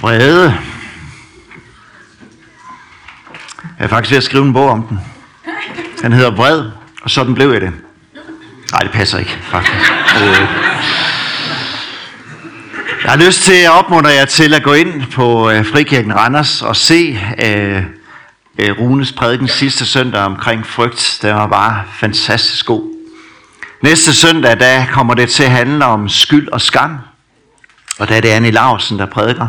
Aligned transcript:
Vrede. 0.00 0.58
Jeg 3.78 3.84
er 3.84 3.88
faktisk 3.88 4.10
ved 4.10 4.16
at 4.16 4.24
skrive 4.24 4.44
en 4.44 4.52
bog 4.52 4.70
om 4.70 4.82
den. 4.82 5.00
Den 6.02 6.12
hedder 6.12 6.30
Vred, 6.30 6.70
og 7.02 7.10
sådan 7.10 7.34
blev 7.34 7.52
jeg 7.52 7.60
det. 7.60 7.72
Nej, 8.72 8.80
det 8.80 8.90
passer 8.90 9.18
ikke, 9.18 9.38
faktisk. 9.42 9.92
Øh. 10.16 10.48
Jeg 13.02 13.10
har 13.10 13.16
lyst 13.16 13.42
til 13.42 13.52
at 13.52 13.70
opmuntre 13.70 14.10
jer 14.10 14.24
til 14.24 14.54
at 14.54 14.62
gå 14.62 14.72
ind 14.72 15.12
på 15.12 15.50
øh, 15.50 15.66
Frikirken 15.66 16.16
Randers 16.16 16.62
og 16.62 16.76
se 16.76 17.20
øh, 17.38 17.82
øh, 18.58 18.78
Runes 18.78 19.12
prædiken 19.12 19.48
sidste 19.48 19.86
søndag 19.86 20.22
omkring 20.22 20.66
frygt. 20.66 21.18
Den 21.22 21.34
var 21.34 21.46
bare 21.46 21.82
fantastisk 21.92 22.66
god. 22.66 22.94
Næste 23.82 24.14
søndag, 24.14 24.60
der 24.60 24.86
kommer 24.86 25.14
det 25.14 25.30
til 25.30 25.42
at 25.42 25.50
handle 25.50 25.84
om 25.84 26.08
skyld 26.08 26.48
og 26.48 26.60
skam. 26.60 26.98
Og 27.98 28.08
der 28.08 28.14
er 28.14 28.20
det 28.20 28.28
Anne 28.28 28.50
Larsen, 28.50 28.98
der 28.98 29.06
prædiker. 29.06 29.48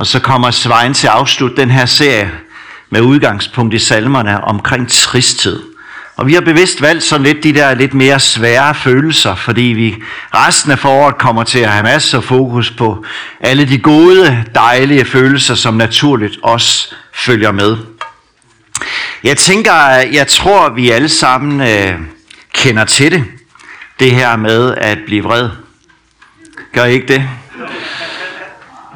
Og 0.00 0.06
så 0.06 0.20
kommer 0.20 0.50
Svein 0.50 0.94
til 0.94 1.06
at 1.06 1.12
afslutte 1.12 1.56
den 1.56 1.70
her 1.70 1.86
serie 1.86 2.30
med 2.90 3.00
udgangspunkt 3.00 3.74
i 3.74 3.78
salmerne 3.78 4.44
omkring 4.44 4.90
tristhed. 4.90 5.62
Og 6.16 6.26
vi 6.26 6.34
har 6.34 6.40
bevidst 6.40 6.82
valgt 6.82 7.02
sådan 7.02 7.26
lidt 7.26 7.44
de 7.44 7.52
der 7.52 7.74
lidt 7.74 7.94
mere 7.94 8.20
svære 8.20 8.74
følelser, 8.74 9.34
fordi 9.34 9.62
vi 9.62 10.02
resten 10.34 10.72
af 10.72 10.78
foråret 10.78 11.18
kommer 11.18 11.44
til 11.44 11.58
at 11.58 11.70
have 11.70 11.82
masser 11.82 12.18
af 12.18 12.24
fokus 12.24 12.70
på 12.70 13.04
alle 13.40 13.68
de 13.68 13.78
gode, 13.78 14.44
dejlige 14.54 15.04
følelser, 15.04 15.54
som 15.54 15.74
naturligt 15.74 16.38
også 16.42 16.94
følger 17.14 17.52
med. 17.52 17.76
Jeg 19.24 19.36
tænker, 19.36 19.72
jeg 20.12 20.26
tror, 20.26 20.68
vi 20.68 20.90
alle 20.90 21.08
sammen 21.08 21.60
øh, 21.60 21.98
kender 22.52 22.84
til 22.84 23.12
det. 23.12 23.24
Det 23.98 24.10
her 24.10 24.36
med 24.36 24.74
at 24.74 24.98
blive 25.06 25.22
vred. 25.22 25.48
Gør 26.72 26.84
I 26.84 26.92
ikke 26.92 27.08
det? 27.08 27.28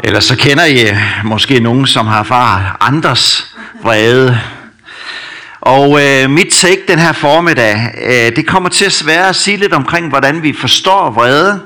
Eller 0.07 0.21
så 0.21 0.37
kender 0.37 0.65
I 0.65 0.89
øh, 0.89 0.97
måske 1.25 1.61
nogen, 1.61 1.87
som 1.87 2.07
har 2.07 2.19
erfaret 2.19 2.67
andres 2.81 3.55
vrede. 3.83 4.41
Og 5.61 6.03
øh, 6.03 6.31
mit 6.31 6.53
take 6.53 6.83
den 6.89 6.99
her 6.99 7.13
formiddag, 7.13 7.95
øh, 8.03 8.37
det 8.37 8.47
kommer 8.47 8.69
til 8.69 8.85
at 8.85 8.93
svære 8.93 9.29
at 9.29 9.37
sige 9.37 9.57
lidt 9.57 9.73
omkring, 9.73 10.09
hvordan 10.09 10.43
vi 10.43 10.53
forstår 10.53 11.11
vrede, 11.11 11.61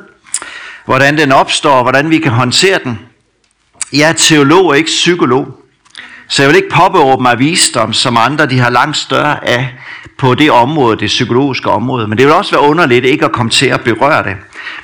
hvordan 0.85 1.19
den 1.19 1.33
opstår, 1.33 1.83
hvordan 1.83 2.11
vi 2.11 2.19
kan 2.19 2.33
håndtere 2.33 2.79
den. 2.85 2.99
Jeg 3.93 4.09
er 4.09 4.13
teolog 4.13 4.67
og 4.67 4.79
ikke 4.79 4.87
psykolog, 4.87 5.47
så 6.29 6.43
jeg 6.43 6.49
vil 6.49 6.57
ikke 6.57 6.75
påberåbe 6.75 7.23
mig 7.23 7.39
visdom, 7.39 7.93
som 7.93 8.17
andre 8.17 8.47
de 8.47 8.59
har 8.59 8.71
langt 8.71 8.97
større 8.97 9.49
af 9.49 9.69
på 10.19 10.35
det 10.35 10.51
område, 10.51 10.99
det 10.99 11.07
psykologiske 11.07 11.71
område. 11.71 12.09
Men 12.09 12.19
det 12.19 12.27
vil 12.27 12.35
også 12.35 12.51
være 12.51 12.69
underligt 12.69 13.05
ikke 13.05 13.25
at 13.25 13.33
komme 13.33 13.51
til 13.51 13.67
at 13.67 13.81
berøre 13.81 14.23
det. 14.23 14.37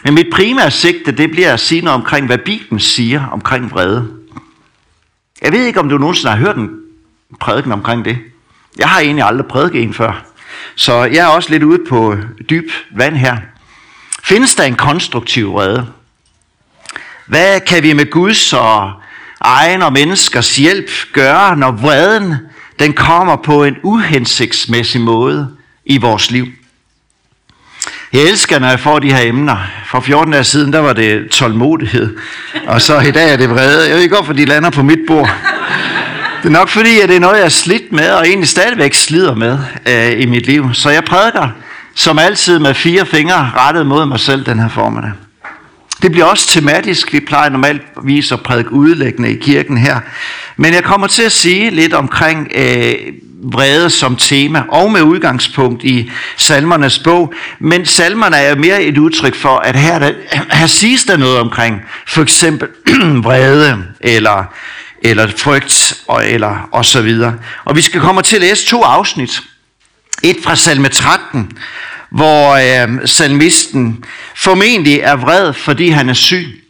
Men 0.03 0.15
mit 0.15 0.27
primære 0.33 0.71
sigte, 0.71 1.13
det 1.13 1.31
bliver 1.31 1.53
at 1.53 1.61
sige 1.61 1.81
noget 1.81 1.95
omkring, 1.95 2.27
hvad 2.27 2.39
Bibelen 2.39 2.81
siger 2.81 3.27
omkring 3.27 3.71
vrede. 3.71 4.09
Jeg 5.43 5.53
ved 5.53 5.65
ikke, 5.65 5.81
om 5.81 5.89
du 5.89 5.99
nogensinde 5.99 6.31
har 6.31 6.39
hørt 6.39 6.57
en 6.57 6.71
prædiken 7.41 7.73
omkring 7.73 8.05
det. 8.05 8.19
Jeg 8.79 8.89
har 8.89 9.01
egentlig 9.01 9.25
aldrig 9.25 9.47
prædiket 9.47 9.83
en 9.83 9.95
før. 9.95 10.25
Så 10.75 11.05
jeg 11.05 11.25
er 11.25 11.27
også 11.27 11.51
lidt 11.51 11.63
ude 11.63 11.79
på 11.89 12.17
dyb 12.51 12.71
vand 12.91 13.17
her. 13.17 13.37
Findes 14.23 14.55
der 14.55 14.65
en 14.65 14.77
konstruktiv 14.77 15.53
vrede? 15.53 15.87
Hvad 17.27 17.61
kan 17.61 17.83
vi 17.83 17.93
med 17.93 18.11
Guds 18.11 18.53
og 18.53 18.93
egen 19.41 19.83
og 19.83 19.93
menneskers 19.93 20.57
hjælp 20.57 20.91
gøre, 21.13 21.57
når 21.57 21.71
vreden 21.73 22.35
den 22.79 22.93
kommer 22.93 23.37
på 23.37 23.65
en 23.65 23.77
uhensigtsmæssig 23.83 25.01
måde 25.01 25.57
i 25.85 25.99
vores 25.99 26.31
liv? 26.31 26.47
Jeg 28.15 28.23
elsker, 28.23 28.59
når 28.59 28.69
jeg 28.69 28.81
får 28.81 28.99
de 28.99 29.13
her 29.13 29.29
emner. 29.29 29.57
For 29.87 30.01
14 30.01 30.35
år 30.35 30.43
siden, 30.43 30.73
der 30.73 30.79
var 30.79 30.93
det 30.93 31.29
tålmodighed. 31.31 32.17
Og 32.67 32.83
så 32.83 33.01
i 33.01 33.11
dag 33.11 33.33
er 33.33 33.37
det 33.37 33.51
vrede. 33.51 33.89
Jeg 33.89 33.95
ved 33.95 34.03
ikke, 34.03 34.15
hvorfor 34.15 34.33
de 34.33 34.45
lander 34.45 34.71
på 34.71 34.83
mit 34.83 34.99
bord. 35.07 35.31
Det 36.43 36.49
er 36.49 36.53
nok 36.53 36.69
fordi, 36.69 37.01
at 37.01 37.09
det 37.09 37.17
er 37.17 37.21
noget, 37.21 37.37
jeg 37.37 37.45
er 37.45 37.49
slidt 37.49 37.93
med, 37.93 38.11
og 38.11 38.27
egentlig 38.27 38.49
stadigvæk 38.49 38.95
slider 38.95 39.35
med 39.35 39.59
øh, 39.89 40.23
i 40.23 40.27
mit 40.27 40.47
liv. 40.47 40.75
Så 40.75 40.91
jeg 40.91 41.05
prædiker 41.05 41.49
som 41.95 42.19
altid 42.19 42.59
med 42.59 42.75
fire 42.75 43.07
fingre 43.07 43.51
rettet 43.57 43.87
mod 43.87 44.07
mig 44.07 44.21
selv 44.21 44.47
den 44.47 44.59
her 44.59 44.69
formiddag. 44.69 45.13
Det 46.03 46.13
bliver 46.13 46.25
også 46.25 46.49
tematisk. 46.49 47.13
Vi 47.13 47.21
plejer 47.21 47.49
normalt 47.51 47.83
at 48.33 48.41
prædike 48.41 48.73
udlæggende 48.73 49.31
i 49.31 49.37
kirken 49.41 49.79
her. 49.79 50.01
Men 50.57 50.75
jeg 50.75 50.85
kommer 50.85 51.07
til 51.07 51.23
at 51.23 51.33
sige 51.33 51.71
lidt 51.71 51.93
omkring 51.93 52.49
øh, 52.55 52.95
vrede 53.43 53.91
som 53.91 54.17
tema, 54.17 54.63
og 54.69 54.91
med 54.91 55.03
udgangspunkt 55.03 55.85
i 55.85 56.11
salmernes 56.37 56.99
bog. 56.99 57.35
Men 57.59 57.87
salmerne 57.87 58.37
er 58.37 58.55
mere 58.55 58.83
et 58.83 58.99
udtryk 58.99 59.35
for, 59.35 59.57
at 59.57 59.77
her, 59.77 59.99
der, 59.99 60.13
her 60.59 60.67
siges 60.67 61.05
der 61.05 61.17
noget 61.17 61.39
omkring 61.39 61.83
for 62.07 62.23
eksempel 62.23 62.69
vrede, 63.27 63.85
eller 64.01 64.45
eller 65.05 65.29
frygt, 65.37 65.95
og, 66.09 66.29
eller 66.29 66.69
og 66.73 66.85
så 66.85 67.03
videre. 67.03 67.35
Og 67.65 67.77
vi 67.77 67.81
skal 67.81 68.01
komme 68.01 68.23
til 68.23 68.37
at 68.37 68.43
læse 68.43 68.67
to 68.67 68.83
afsnit. 68.83 69.43
Et 70.23 70.37
fra 70.45 70.57
salme 70.57 70.89
13, 70.89 71.59
hvor 72.11 72.53
øh, 72.53 73.09
salmisten 73.09 74.05
formentlig 74.37 74.99
er 74.99 75.17
vred, 75.17 75.53
fordi 75.53 75.89
han 75.89 76.09
er 76.09 76.15
syg. 76.15 76.64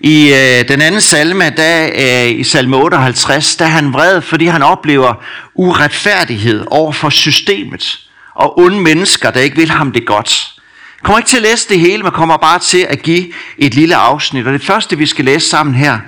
I 0.00 0.32
øh, 0.32 0.68
den 0.68 0.82
anden 0.82 1.00
salme, 1.00 1.50
der, 1.50 1.90
øh, 1.94 2.40
i 2.40 2.44
salme 2.44 2.76
58, 2.76 3.56
der 3.56 3.64
er 3.64 3.68
han 3.68 3.92
vred, 3.92 4.22
fordi 4.22 4.46
han 4.46 4.62
oplever 4.62 5.14
uretfærdighed 5.54 6.64
over 6.70 6.92
for 6.92 7.10
systemet 7.10 8.10
og 8.34 8.58
onde 8.58 8.80
mennesker, 8.80 9.30
der 9.30 9.40
ikke 9.40 9.56
vil 9.56 9.70
ham 9.70 9.92
det 9.92 10.06
godt. 10.06 10.54
Jeg 10.96 11.04
kommer 11.04 11.18
ikke 11.18 11.28
til 11.28 11.36
at 11.36 11.42
læse 11.42 11.68
det 11.68 11.80
hele, 11.80 12.02
men 12.02 12.12
kommer 12.12 12.36
bare 12.36 12.58
til 12.58 12.86
at 12.88 13.02
give 13.02 13.32
et 13.58 13.74
lille 13.74 13.96
afsnit. 13.96 14.46
Og 14.46 14.52
det 14.52 14.62
første, 14.62 14.98
vi 14.98 15.06
skal 15.06 15.24
læse 15.24 15.48
sammen 15.48 15.74
her, 15.74 15.98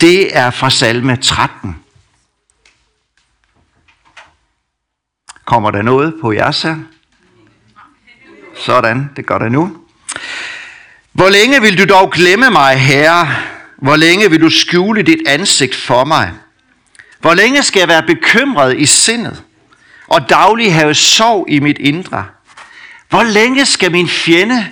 det 0.00 0.36
er 0.36 0.50
fra 0.50 0.70
salme 0.70 1.16
13. 1.16 1.76
Kommer 5.44 5.70
der 5.70 5.82
noget 5.82 6.14
på 6.20 6.32
jeres 6.32 6.62
her? 6.62 6.76
Sådan, 8.56 9.10
det 9.16 9.26
gør 9.26 9.38
der 9.38 9.48
nu. 9.48 9.81
Hvor 11.12 11.28
længe 11.28 11.60
vil 11.60 11.78
du 11.78 11.84
dog 11.84 12.12
glemme 12.12 12.50
mig, 12.50 12.80
Herre? 12.80 13.28
Hvor 13.76 13.96
længe 13.96 14.30
vil 14.30 14.40
du 14.40 14.50
skjule 14.50 15.02
dit 15.02 15.20
ansigt 15.26 15.74
for 15.74 16.04
mig? 16.04 16.32
Hvor 17.20 17.34
længe 17.34 17.62
skal 17.62 17.80
jeg 17.80 17.88
være 17.88 18.02
bekymret 18.02 18.78
i 18.78 18.86
sindet, 18.86 19.42
og 20.06 20.28
daglig 20.28 20.74
have 20.74 20.94
sorg 20.94 21.46
i 21.48 21.58
mit 21.58 21.78
indre? 21.78 22.24
Hvor 23.08 23.22
længe 23.22 23.66
skal 23.66 23.92
min 23.92 24.08
fjende 24.08 24.66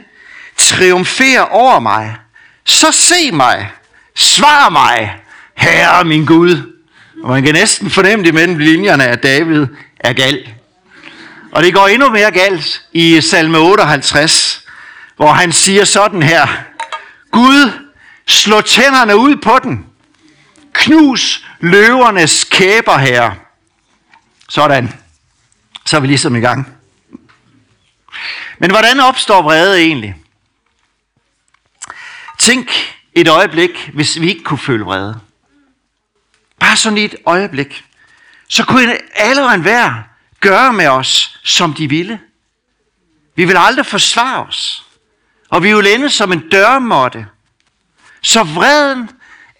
triumfere 0.56 1.48
over 1.48 1.80
mig? 1.80 2.16
Så 2.64 2.92
se 2.92 3.32
mig, 3.32 3.70
Svar 4.14 4.68
mig, 4.68 5.16
Herre 5.54 6.04
min 6.04 6.24
Gud. 6.24 6.56
Og 7.22 7.30
man 7.30 7.42
kan 7.42 7.54
næsten 7.54 7.90
fornemme 7.90 8.24
det 8.24 8.34
mellem 8.34 8.58
linjerne, 8.58 9.06
at 9.06 9.22
David 9.22 9.66
er 10.00 10.12
gal. 10.12 10.48
Og 11.52 11.62
det 11.62 11.74
går 11.74 11.88
endnu 11.88 12.10
mere 12.10 12.30
galt 12.30 12.82
i 12.92 13.20
salme 13.20 13.58
58, 13.58 14.59
hvor 15.20 15.32
han 15.32 15.52
siger 15.52 15.84
sådan 15.84 16.22
her. 16.22 16.46
Gud, 17.30 17.90
slå 18.26 18.60
tænderne 18.60 19.16
ud 19.16 19.36
på 19.36 19.58
den. 19.62 19.86
Knus 20.72 21.46
løvernes 21.58 22.44
kæber 22.44 22.98
her. 22.98 23.34
Sådan. 24.48 24.94
Så 25.86 25.96
er 25.96 26.00
vi 26.00 26.06
ligesom 26.06 26.36
i 26.36 26.40
gang. 26.40 26.76
Men 28.58 28.70
hvordan 28.70 29.00
opstår 29.00 29.42
vrede 29.42 29.80
egentlig? 29.80 30.16
Tænk 32.38 32.70
et 33.12 33.28
øjeblik, 33.28 33.90
hvis 33.94 34.20
vi 34.20 34.28
ikke 34.28 34.44
kunne 34.44 34.58
føle 34.58 34.84
vrede. 34.84 35.20
Bare 36.58 36.76
sådan 36.76 36.98
et 36.98 37.14
øjeblik. 37.26 37.84
Så 38.48 38.64
kunne 38.64 38.98
alle 39.14 39.44
og 39.44 39.54
enhver 39.54 40.02
gøre 40.40 40.72
med 40.72 40.88
os, 40.88 41.40
som 41.44 41.74
de 41.74 41.88
ville. 41.88 42.20
Vi 43.36 43.44
vil 43.44 43.56
aldrig 43.56 43.86
forsvare 43.86 44.46
os. 44.46 44.86
Og 45.50 45.62
vi 45.62 45.74
vil 45.74 45.86
ende 45.86 46.10
som 46.10 46.32
en 46.32 46.48
dørmåtte. 46.48 47.26
Så 48.22 48.42
vreden 48.42 49.10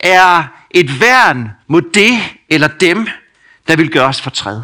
er 0.00 0.44
et 0.70 1.00
værn 1.00 1.50
mod 1.66 1.82
det 1.82 2.20
eller 2.48 2.68
dem, 2.68 3.08
der 3.68 3.76
vil 3.76 3.90
gøre 3.90 4.06
os 4.06 4.20
fortræd. 4.20 4.62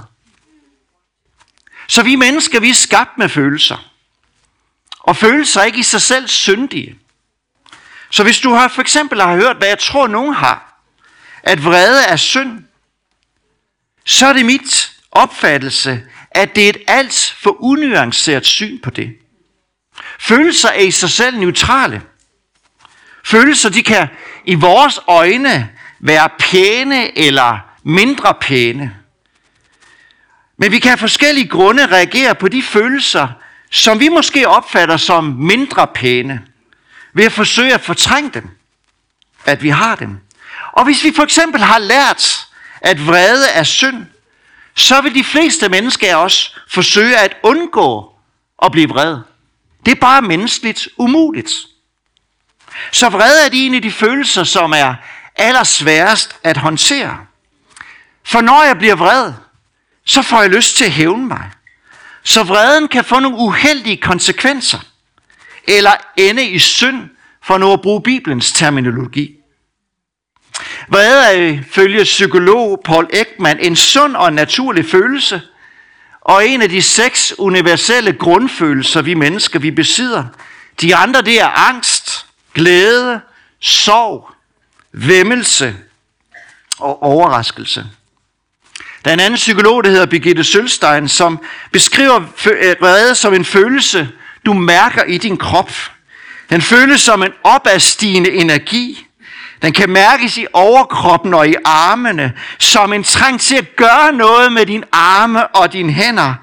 Så 1.89 2.03
vi 2.03 2.17
mennesker, 2.17 2.61
vi 2.61 2.71
er 2.71 2.75
skabt 2.75 3.19
med 3.19 3.29
følelser. 3.29 3.91
Og 4.99 5.17
følelser 5.17 5.61
er 5.61 5.65
ikke 5.65 5.79
i 5.79 5.83
sig 5.83 6.03
selv 6.03 6.29
syndige. 6.29 6.99
Så 8.11 8.23
hvis 8.23 8.41
du 8.41 8.51
har 8.51 8.69
for 8.69 8.81
eksempel 8.81 9.21
har 9.21 9.35
hørt, 9.35 9.57
hvad 9.57 9.69
jeg 9.69 9.79
tror 9.79 10.07
nogen 10.07 10.35
har, 10.35 10.81
at 11.43 11.65
vrede 11.65 12.05
er 12.05 12.17
synd, 12.17 12.65
så 14.05 14.27
er 14.27 14.33
det 14.33 14.47
mit 14.47 14.93
opfattelse, 15.11 16.03
at 16.31 16.57
det 16.57 16.65
er 16.65 16.69
et 16.69 16.83
alt 16.87 17.37
for 17.39 17.57
unuanceret 17.61 18.47
syn 18.47 18.81
på 18.81 18.91
det. 18.91 19.19
Følelser 20.19 20.69
er 20.69 20.81
i 20.81 20.91
sig 20.91 21.11
selv 21.11 21.39
neutrale. 21.39 22.03
Følelser, 23.25 23.69
de 23.69 23.83
kan 23.83 24.09
i 24.45 24.55
vores 24.55 25.01
øjne 25.07 25.71
være 26.01 26.29
pæne 26.39 27.19
eller 27.19 27.59
mindre 27.85 28.35
pæne. 28.41 28.97
Men 30.57 30.73
vi 30.73 30.79
kan 30.79 30.93
af 30.93 30.99
forskellige 30.99 31.49
grunde 31.49 31.87
reagere 31.87 32.35
på 32.35 32.49
de 32.49 32.63
følelser, 32.63 33.29
som 33.71 34.01
vi 34.01 34.09
måske 34.09 34.49
opfatter 34.49 34.97
som 34.97 35.25
mindre 35.25 35.87
pæne 35.87 36.43
ved 37.13 37.25
at 37.25 37.33
forsøge 37.33 37.75
at 37.75 37.81
fortrænge 37.81 38.31
dem, 38.31 38.49
at 39.45 39.63
vi 39.63 39.69
har 39.69 39.95
dem. 39.95 40.19
Og 40.73 40.85
hvis 40.85 41.05
vi 41.05 41.13
for 41.17 41.23
eksempel 41.23 41.61
har 41.61 41.79
lært, 41.79 42.47
at 42.81 43.07
vrede 43.07 43.49
er 43.55 43.63
synd, 43.63 44.07
så 44.75 45.01
vil 45.01 45.15
de 45.15 45.25
fleste 45.25 45.69
mennesker 45.69 46.17
også 46.17 46.57
forsøge 46.69 47.19
at 47.19 47.37
undgå 47.43 48.13
at 48.63 48.73
blive 48.73 48.89
vred. 48.89 49.19
Det 49.87 49.93
er 49.93 50.01
bare 50.01 50.23
menneskeligt 50.23 50.89
umuligt. 50.97 51.53
Så 52.93 53.09
vrede 53.09 53.45
er 53.45 53.49
det 53.49 53.67
en 53.67 53.75
af 53.75 53.83
de 53.83 53.91
følelser, 53.91 54.45
som 54.45 54.73
er 54.73 54.95
allersværest 55.37 56.37
at 56.43 56.57
håndtere. 56.57 57.27
For 58.25 58.41
når 58.41 58.65
jeg 58.65 58.79
bliver 58.79 58.95
vred, 58.95 59.33
så 60.05 60.23
får 60.23 60.41
jeg 60.41 60.51
lyst 60.51 60.77
til 60.77 60.85
at 60.85 60.91
hævne 60.91 61.27
mig. 61.27 61.51
Så 62.23 62.43
vreden 62.43 62.89
kan 62.89 63.05
få 63.05 63.19
nogle 63.19 63.39
uheldige 63.39 63.97
konsekvenser, 63.97 64.79
eller 65.69 65.93
ende 66.17 66.47
i 66.47 66.59
synd, 66.59 67.11
for 67.43 67.59
nu 67.59 67.73
at 67.73 67.83
bruge 67.83 68.03
Bibelens 68.03 68.53
terminologi. 68.53 69.37
Vrede 70.89 71.27
er 71.27 71.51
ifølge 71.53 72.05
psykolog 72.05 72.81
Paul 72.85 73.09
Ekman 73.13 73.61
en 73.61 73.77
sund 73.77 74.17
og 74.17 74.33
naturlig 74.33 74.87
følelse, 74.87 75.43
og 76.27 76.49
en 76.49 76.63
af 76.63 76.69
de 76.69 76.83
seks 76.83 77.35
universelle 77.39 78.13
grundfølelser, 78.13 79.03
vi 79.03 79.15
mennesker 79.15 79.59
vi 79.59 79.71
besidder. 79.71 80.25
De 80.81 80.97
andre, 80.97 81.23
det 81.23 81.41
er 81.41 81.69
angst, 81.69 82.27
glæde, 82.55 83.21
sorg, 83.61 84.31
vemmelse 84.93 85.77
og 86.79 87.03
overraskelse. 87.03 87.87
Der 89.05 89.11
er 89.11 89.15
en 89.15 89.21
anden 89.21 89.37
psykolog, 89.37 89.85
der 89.85 89.91
hedder 89.91 90.07
Birgitte 90.07 90.45
Sølstein, 90.45 91.09
som 91.09 91.45
beskriver 91.73 92.21
øh, 92.47 92.77
vrede 92.81 93.15
som 93.15 93.35
en 93.35 93.45
følelse, 93.45 94.09
du 94.47 94.53
mærker 94.53 95.05
i 95.05 95.19
din 95.19 95.37
krop. 95.37 95.73
Den 96.51 96.63
føles 96.63 97.01
som 97.01 97.23
en 97.23 97.33
opadstigende 97.45 98.31
energi. 98.31 99.06
Den 99.63 99.73
kan 99.73 99.91
mærkes 99.91 100.39
i 100.39 100.47
overkroppen 100.53 101.35
og 101.35 101.49
i 101.49 101.55
armene, 101.65 102.33
som 102.59 102.93
en 102.93 103.03
trang 103.03 103.41
til 103.41 103.57
at 103.57 103.77
gøre 103.77 104.13
noget 104.13 104.53
med 104.53 104.67
dine 104.67 104.85
arme 104.93 105.47
og 105.47 105.73
dine 105.73 105.93
hænder. 105.93 106.35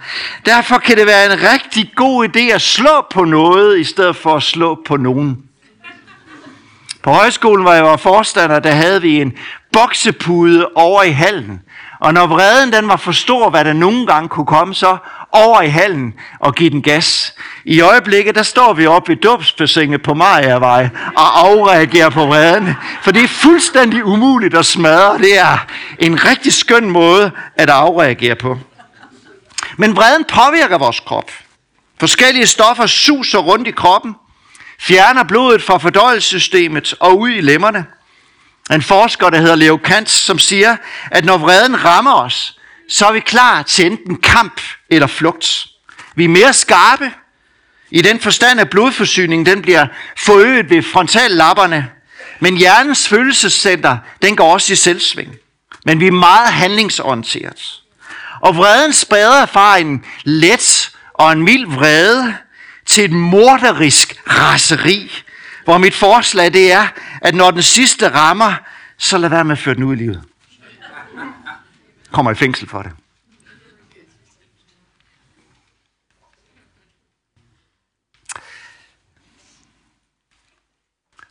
Derfor 0.45 0.77
kan 0.77 0.97
det 0.97 1.07
være 1.07 1.33
en 1.33 1.39
rigtig 1.53 1.91
god 1.95 2.27
idé 2.27 2.39
at 2.39 2.61
slå 2.61 3.05
på 3.09 3.25
noget, 3.25 3.79
i 3.79 3.83
stedet 3.83 4.15
for 4.15 4.35
at 4.35 4.43
slå 4.43 4.81
på 4.85 4.97
nogen. 4.97 5.37
På 7.03 7.11
højskolen, 7.11 7.63
hvor 7.63 7.73
jeg 7.73 7.83
var 7.83 7.97
forstander, 7.97 8.59
der 8.59 8.71
havde 8.71 9.01
vi 9.01 9.21
en 9.21 9.33
boksepude 9.73 10.69
over 10.75 11.03
i 11.03 11.11
hallen. 11.11 11.61
Og 11.99 12.13
når 12.13 12.27
vreden 12.27 12.73
den 12.73 12.87
var 12.87 12.95
for 12.95 13.11
stor, 13.11 13.49
hvad 13.49 13.65
der 13.65 13.73
nogle 13.73 14.07
gange 14.07 14.29
kunne 14.29 14.45
komme, 14.45 14.75
så 14.75 14.97
over 15.31 15.61
i 15.61 15.67
hallen 15.67 16.13
og 16.39 16.55
give 16.55 16.69
den 16.69 16.81
gas. 16.81 17.35
I 17.65 17.81
øjeblikket, 17.81 18.35
der 18.35 18.43
står 18.43 18.73
vi 18.73 18.85
oppe 18.85 19.11
i 19.11 19.15
dubsbassinet 19.15 20.01
på 20.01 20.13
Mariavej 20.13 20.89
og 21.15 21.39
afreagerer 21.39 22.09
på 22.09 22.25
vreden. 22.25 22.75
For 23.01 23.11
det 23.11 23.23
er 23.23 23.27
fuldstændig 23.27 24.05
umuligt 24.05 24.55
at 24.55 24.65
smadre. 24.65 25.17
Det 25.17 25.39
er 25.39 25.65
en 25.99 26.25
rigtig 26.25 26.53
skøn 26.53 26.89
måde 26.89 27.31
at 27.55 27.69
afreagere 27.69 28.35
på. 28.35 28.57
Men 29.77 29.95
vreden 29.95 30.25
påvirker 30.29 30.77
vores 30.77 30.99
krop. 30.99 31.31
Forskellige 31.99 32.45
stoffer 32.45 32.85
suser 32.85 33.39
rundt 33.39 33.67
i 33.67 33.71
kroppen, 33.71 34.15
fjerner 34.79 35.23
blodet 35.23 35.63
fra 35.63 35.77
fordøjelsessystemet 35.77 36.93
og 36.99 37.19
ud 37.19 37.29
i 37.29 37.41
lemmerne. 37.41 37.85
En 38.71 38.81
forsker, 38.81 39.29
der 39.29 39.39
hedder 39.39 39.55
Leo 39.55 39.77
Kant, 39.77 40.09
som 40.09 40.39
siger, 40.39 40.77
at 41.11 41.25
når 41.25 41.37
vreden 41.37 41.85
rammer 41.85 42.13
os, 42.13 42.57
så 42.89 43.05
er 43.05 43.11
vi 43.11 43.19
klar 43.19 43.61
til 43.61 43.85
enten 43.85 44.17
kamp 44.17 44.61
eller 44.89 45.07
flugt. 45.07 45.67
Vi 46.15 46.23
er 46.23 46.29
mere 46.29 46.53
skarpe, 46.53 47.11
i 47.91 48.01
den 48.01 48.19
forstand, 48.19 48.59
at 48.59 48.69
blodforsyningen 48.69 49.45
den 49.45 49.61
bliver 49.61 49.87
forøget 50.17 50.69
ved 50.69 50.83
frontallapperne, 50.83 51.89
men 52.39 52.57
hjernens 52.57 53.07
følelsescenter, 53.07 53.97
den 54.21 54.35
går 54.35 54.53
også 54.53 54.73
i 54.73 54.75
selvsving. 54.75 55.35
Men 55.85 55.99
vi 55.99 56.07
er 56.07 56.11
meget 56.11 56.53
handlingsorienteret. 56.53 57.81
Og 58.41 58.57
vreden 58.57 58.93
spreder 58.93 59.45
fra 59.45 59.77
en 59.77 60.05
let 60.23 60.91
og 61.13 61.31
en 61.31 61.43
mild 61.43 61.67
vrede 61.67 62.35
til 62.85 63.03
et 63.03 63.11
morderisk 63.11 64.21
raseri, 64.27 65.11
hvor 65.63 65.77
mit 65.77 65.95
forslag 65.95 66.53
det 66.53 66.71
er, 66.71 66.87
at 67.21 67.35
når 67.35 67.51
den 67.51 67.61
sidste 67.61 68.09
rammer, 68.09 68.53
så 68.97 69.17
lad 69.17 69.29
være 69.29 69.43
med 69.43 69.51
at 69.51 69.59
føre 69.59 69.75
den 69.75 69.83
ud 69.83 69.93
i 69.93 69.97
livet. 69.97 70.23
Kommer 72.11 72.31
i 72.31 72.35
fængsel 72.35 72.69
for 72.69 72.81
det. 72.81 72.91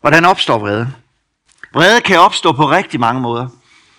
Hvordan 0.00 0.25
opstår 0.25 0.58
vrede? 0.58 0.94
Vrede 1.75 2.00
kan 2.00 2.19
opstå 2.19 2.52
på 2.52 2.70
rigtig 2.70 3.00
mange 3.00 3.20
måder. 3.20 3.49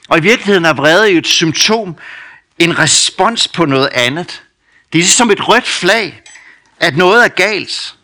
Og 0.09 0.17
i 0.17 0.21
virkeligheden 0.21 0.65
er 0.65 0.73
vrede 0.73 1.09
jo 1.09 1.17
et 1.17 1.27
symptom, 1.27 1.95
en 2.59 2.79
respons 2.79 3.47
på 3.47 3.65
noget 3.65 3.89
andet. 3.93 4.43
Det 4.93 4.99
er 4.99 5.03
ligesom 5.03 5.31
et 5.31 5.47
rødt 5.47 5.67
flag, 5.67 6.21
at 6.79 6.97
noget 6.97 7.25
er 7.25 7.27
galt. 7.27 7.97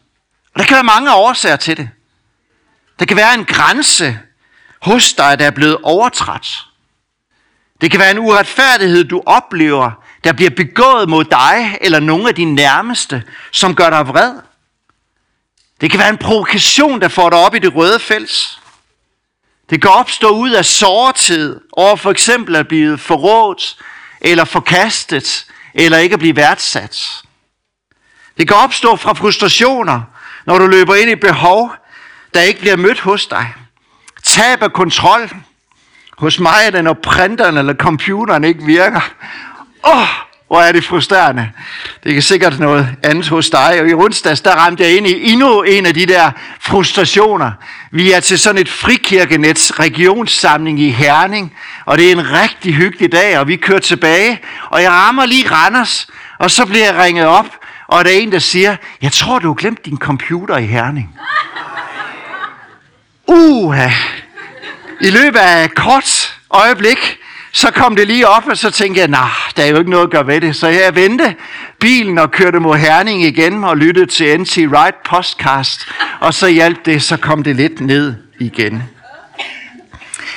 Og 0.53 0.59
der 0.59 0.65
kan 0.65 0.75
være 0.75 0.83
mange 0.83 1.15
årsager 1.15 1.55
til 1.55 1.77
det. 1.77 1.89
Der 2.99 3.05
kan 3.05 3.17
være 3.17 3.33
en 3.33 3.45
grænse 3.45 4.19
hos 4.81 5.13
dig, 5.13 5.39
der 5.39 5.45
er 5.45 5.51
blevet 5.51 5.77
overtrådt. 5.83 6.65
Det 7.81 7.91
kan 7.91 7.99
være 7.99 8.11
en 8.11 8.19
uretfærdighed, 8.19 9.03
du 9.03 9.23
oplever, 9.25 9.91
der 10.23 10.33
bliver 10.33 10.49
begået 10.49 11.09
mod 11.09 11.23
dig 11.23 11.77
eller 11.81 11.99
nogle 11.99 12.29
af 12.29 12.35
dine 12.35 12.55
nærmeste, 12.55 13.23
som 13.51 13.75
gør 13.75 13.89
dig 13.89 14.07
vred. 14.07 14.33
Det 15.81 15.91
kan 15.91 15.99
være 15.99 16.09
en 16.09 16.17
provokation, 16.17 17.01
der 17.01 17.07
får 17.07 17.29
dig 17.29 17.39
op 17.39 17.55
i 17.55 17.59
det 17.59 17.75
røde 17.75 17.99
felt. 17.99 18.59
Det 19.69 19.81
kan 19.81 19.91
opstå 19.91 20.29
ud 20.29 20.51
af 20.51 20.65
sårtid 20.65 21.61
over 21.71 21.95
for 21.95 22.11
eksempel 22.11 22.55
at 22.55 22.67
blive 22.67 22.97
forrådt, 22.97 23.77
eller 24.21 24.45
forkastet, 24.45 25.45
eller 25.73 25.97
ikke 25.97 26.13
at 26.13 26.19
blive 26.19 26.35
værdsat. 26.35 27.21
Det 28.37 28.47
kan 28.47 28.57
opstå 28.57 28.95
fra 28.95 29.13
frustrationer, 29.13 30.01
når 30.45 30.57
du 30.57 30.67
løber 30.67 30.95
ind 30.95 31.09
i 31.09 31.15
behov, 31.15 31.71
der 32.33 32.41
ikke 32.41 32.59
bliver 32.59 32.75
mødt 32.75 32.99
hos 32.99 33.27
dig. 33.27 33.53
Tab 34.23 34.63
af 34.63 34.73
kontrol. 34.73 35.29
Hos 36.17 36.39
mig 36.39 36.59
er 36.65 36.69
det, 36.69 36.83
når 36.83 36.93
printeren 36.93 37.57
eller 37.57 37.73
computeren 37.73 38.43
ikke 38.43 38.63
virker. 38.63 39.09
Åh, 39.87 40.01
oh, 40.01 40.07
hvor 40.47 40.61
er 40.61 40.71
det 40.71 40.83
frustrerende. 40.83 41.51
Det 42.03 42.17
er 42.17 42.21
sikkert 42.21 42.59
noget 42.59 42.95
andet 43.03 43.27
hos 43.27 43.49
dig. 43.49 43.81
Og 43.81 43.89
i 43.89 43.93
onsdags, 43.93 44.41
der 44.41 44.51
ramte 44.51 44.83
jeg 44.83 44.97
ind 44.97 45.07
i 45.07 45.31
endnu 45.31 45.61
en 45.61 45.85
af 45.85 45.93
de 45.93 46.05
der 46.05 46.31
frustrationer. 46.59 47.51
Vi 47.91 48.11
er 48.11 48.19
til 48.19 48.39
sådan 48.39 48.61
et 48.61 48.69
frikirkenets 48.69 49.79
regionssamling 49.79 50.79
i 50.79 50.89
Herning, 50.89 51.55
og 51.85 51.97
det 51.97 52.07
er 52.07 52.11
en 52.11 52.31
rigtig 52.31 52.73
hyggelig 52.73 53.11
dag, 53.11 53.39
og 53.39 53.47
vi 53.47 53.55
kører 53.55 53.79
tilbage, 53.79 54.41
og 54.69 54.81
jeg 54.81 54.91
rammer 54.91 55.25
lige 55.25 55.51
Randers, 55.51 56.07
og 56.39 56.51
så 56.51 56.65
bliver 56.65 56.85
jeg 56.85 57.03
ringet 57.03 57.25
op, 57.25 57.47
og 57.87 58.05
der 58.05 58.11
er 58.11 58.15
en, 58.15 58.31
der 58.31 58.39
siger, 58.39 58.75
jeg 59.01 59.11
tror, 59.11 59.39
du 59.39 59.47
har 59.47 59.53
glemt 59.53 59.85
din 59.85 59.97
computer 59.97 60.57
i 60.57 60.65
Herning. 60.65 61.15
Uha! 63.31 63.89
I 65.01 65.09
løbet 65.09 65.39
af 65.39 65.71
kort 65.71 66.39
øjeblik, 66.49 67.17
så 67.51 67.71
kom 67.71 67.95
det 67.95 68.07
lige 68.07 68.27
op, 68.27 68.47
og 68.47 68.57
så 68.57 68.71
tænkte 68.71 68.99
jeg, 68.99 69.07
nej, 69.07 69.29
der 69.57 69.63
er 69.63 69.67
jo 69.67 69.77
ikke 69.77 69.89
noget 69.89 70.03
at 70.03 70.11
gøre 70.11 70.27
ved 70.27 70.41
det. 70.41 70.55
Så 70.55 70.67
jeg 70.67 70.95
vendte 70.95 71.35
bilen 71.79 72.17
og 72.17 72.31
kørte 72.31 72.59
mod 72.59 72.77
Herning 72.77 73.23
igen 73.23 73.63
og 73.63 73.77
lyttede 73.77 74.05
til 74.05 74.41
NT 74.41 74.57
Ride 74.57 74.97
podcast. 75.05 75.87
Og 76.19 76.33
så 76.33 76.47
hjalp 76.47 76.85
det, 76.85 77.03
så 77.03 77.17
kom 77.17 77.43
det 77.43 77.55
lidt 77.55 77.81
ned 77.81 78.15
igen. 78.39 78.83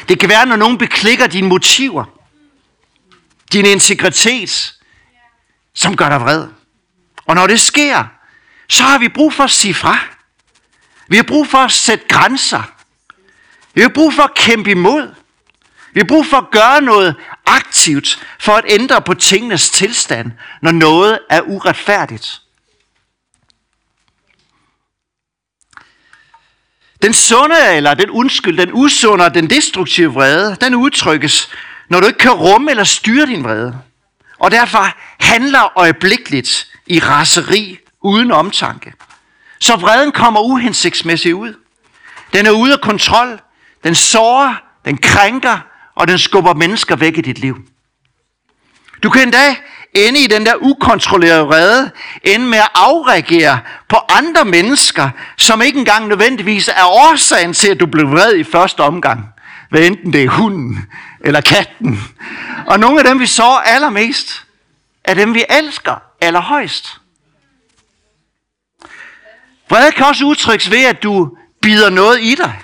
Det 0.09 0.19
kan 0.19 0.29
være, 0.29 0.47
når 0.47 0.57
nogen 0.57 0.79
beklikker 0.79 1.27
dine 1.27 1.49
motiver, 1.49 2.05
din 3.53 3.67
integritet, 3.67 4.75
som 5.75 5.97
gør 5.97 6.09
dig 6.09 6.21
vred. 6.21 6.47
Og 7.27 7.35
når 7.35 7.47
det 7.47 7.61
sker, 7.61 8.05
så 8.69 8.83
har 8.83 8.99
vi 8.99 9.09
brug 9.09 9.33
for 9.33 9.45
at 9.45 9.51
sige 9.51 9.75
fra. 9.75 9.99
Vi 11.09 11.17
har 11.17 11.23
brug 11.23 11.49
for 11.49 11.59
at 11.59 11.73
sætte 11.73 12.05
grænser. 12.09 12.72
Vi 13.75 13.81
har 13.81 13.89
brug 13.89 14.15
for 14.15 14.23
at 14.23 14.35
kæmpe 14.35 14.71
imod. 14.71 15.15
Vi 15.93 16.01
har 16.01 16.05
brug 16.05 16.27
for 16.27 16.37
at 16.37 16.51
gøre 16.51 16.83
noget 16.83 17.15
aktivt 17.47 18.27
for 18.41 18.53
at 18.53 18.65
ændre 18.69 19.03
på 19.03 19.15
tingenes 19.15 19.71
tilstand, 19.71 20.33
når 20.63 20.71
noget 20.71 21.19
er 21.31 21.41
uretfærdigt. 21.41 22.43
Den 27.03 27.15
sunde, 27.15 27.77
eller 27.77 27.95
den 27.95 28.11
undskyld, 28.11 28.59
den 28.59 28.71
usunde 28.73 29.25
og 29.25 29.35
den 29.35 29.51
destruktive 29.51 30.13
vrede, 30.13 30.57
den 30.61 30.75
udtrykkes, 30.75 31.51
når 31.89 32.01
du 32.01 32.07
ikke 32.07 32.19
kan 32.19 32.33
rumme 32.33 32.71
eller 32.71 32.85
styre 32.85 33.27
din 33.27 33.45
vrede. 33.45 33.79
Og 34.39 34.51
derfor 34.51 34.87
handler 35.25 35.79
øjeblikkeligt 35.79 36.69
i 36.87 36.99
raseri 36.99 37.79
uden 38.01 38.33
omtanke. 38.33 38.93
Så 39.61 39.77
vreden 39.77 40.13
kommer 40.13 40.41
uhensigtsmæssigt 40.41 41.35
ud. 41.35 41.55
Den 42.33 42.47
er 42.47 42.51
ude 42.51 42.73
af 42.73 42.81
kontrol. 42.81 43.41
Den 43.85 43.95
sårer, 43.95 44.55
den 44.85 44.99
krænker, 44.99 45.59
og 45.95 46.09
den 46.09 46.19
skubber 46.19 46.55
mennesker 46.55 46.97
væk 46.97 47.19
i 47.19 47.21
dit 47.21 47.39
liv. 47.39 47.57
Du 49.03 49.11
kan 49.11 49.23
endda 49.23 49.57
ende 49.95 50.21
i 50.21 50.27
den 50.27 50.47
der 50.47 50.55
ukontrollerede 50.61 51.49
redde, 51.51 51.91
ende 52.25 52.47
med 52.47 52.59
at 52.59 52.69
afreagere 52.75 53.61
på 53.89 53.97
andre 54.09 54.45
mennesker, 54.45 55.11
som 55.37 55.63
ikke 55.63 55.79
engang 55.79 56.09
nødvendigvis 56.09 56.69
er 56.69 56.85
årsagen 56.87 57.55
til, 57.55 57.69
at 57.69 57.81
du 57.81 57.87
blev 57.87 58.11
vred 58.11 58.37
i 58.37 58.45
første 58.45 58.81
omgang. 58.81 59.29
Hvad 59.71 59.81
enten 59.81 60.13
det 60.13 60.25
er 60.25 60.29
hunden 60.29 60.87
eller 61.21 61.41
katten. 61.41 62.01
Og 62.67 62.81
nogle 62.81 62.99
af 62.99 63.05
dem, 63.05 63.21
vi 63.21 63.27
så 63.27 63.61
allermest, 63.65 64.45
er 65.05 65.15
dem, 65.15 65.35
vi 65.35 65.45
elsker 65.51 66.03
allerhøjst. 66.21 67.01
Vrede 69.71 69.93
kan 69.93 70.07
også 70.07 70.25
udtrykkes 70.25 70.71
ved, 70.71 70.85
at 70.85 71.03
du 71.03 71.37
bider 71.63 71.91
noget 71.91 72.21
i 72.21 72.35
dig. 72.35 72.61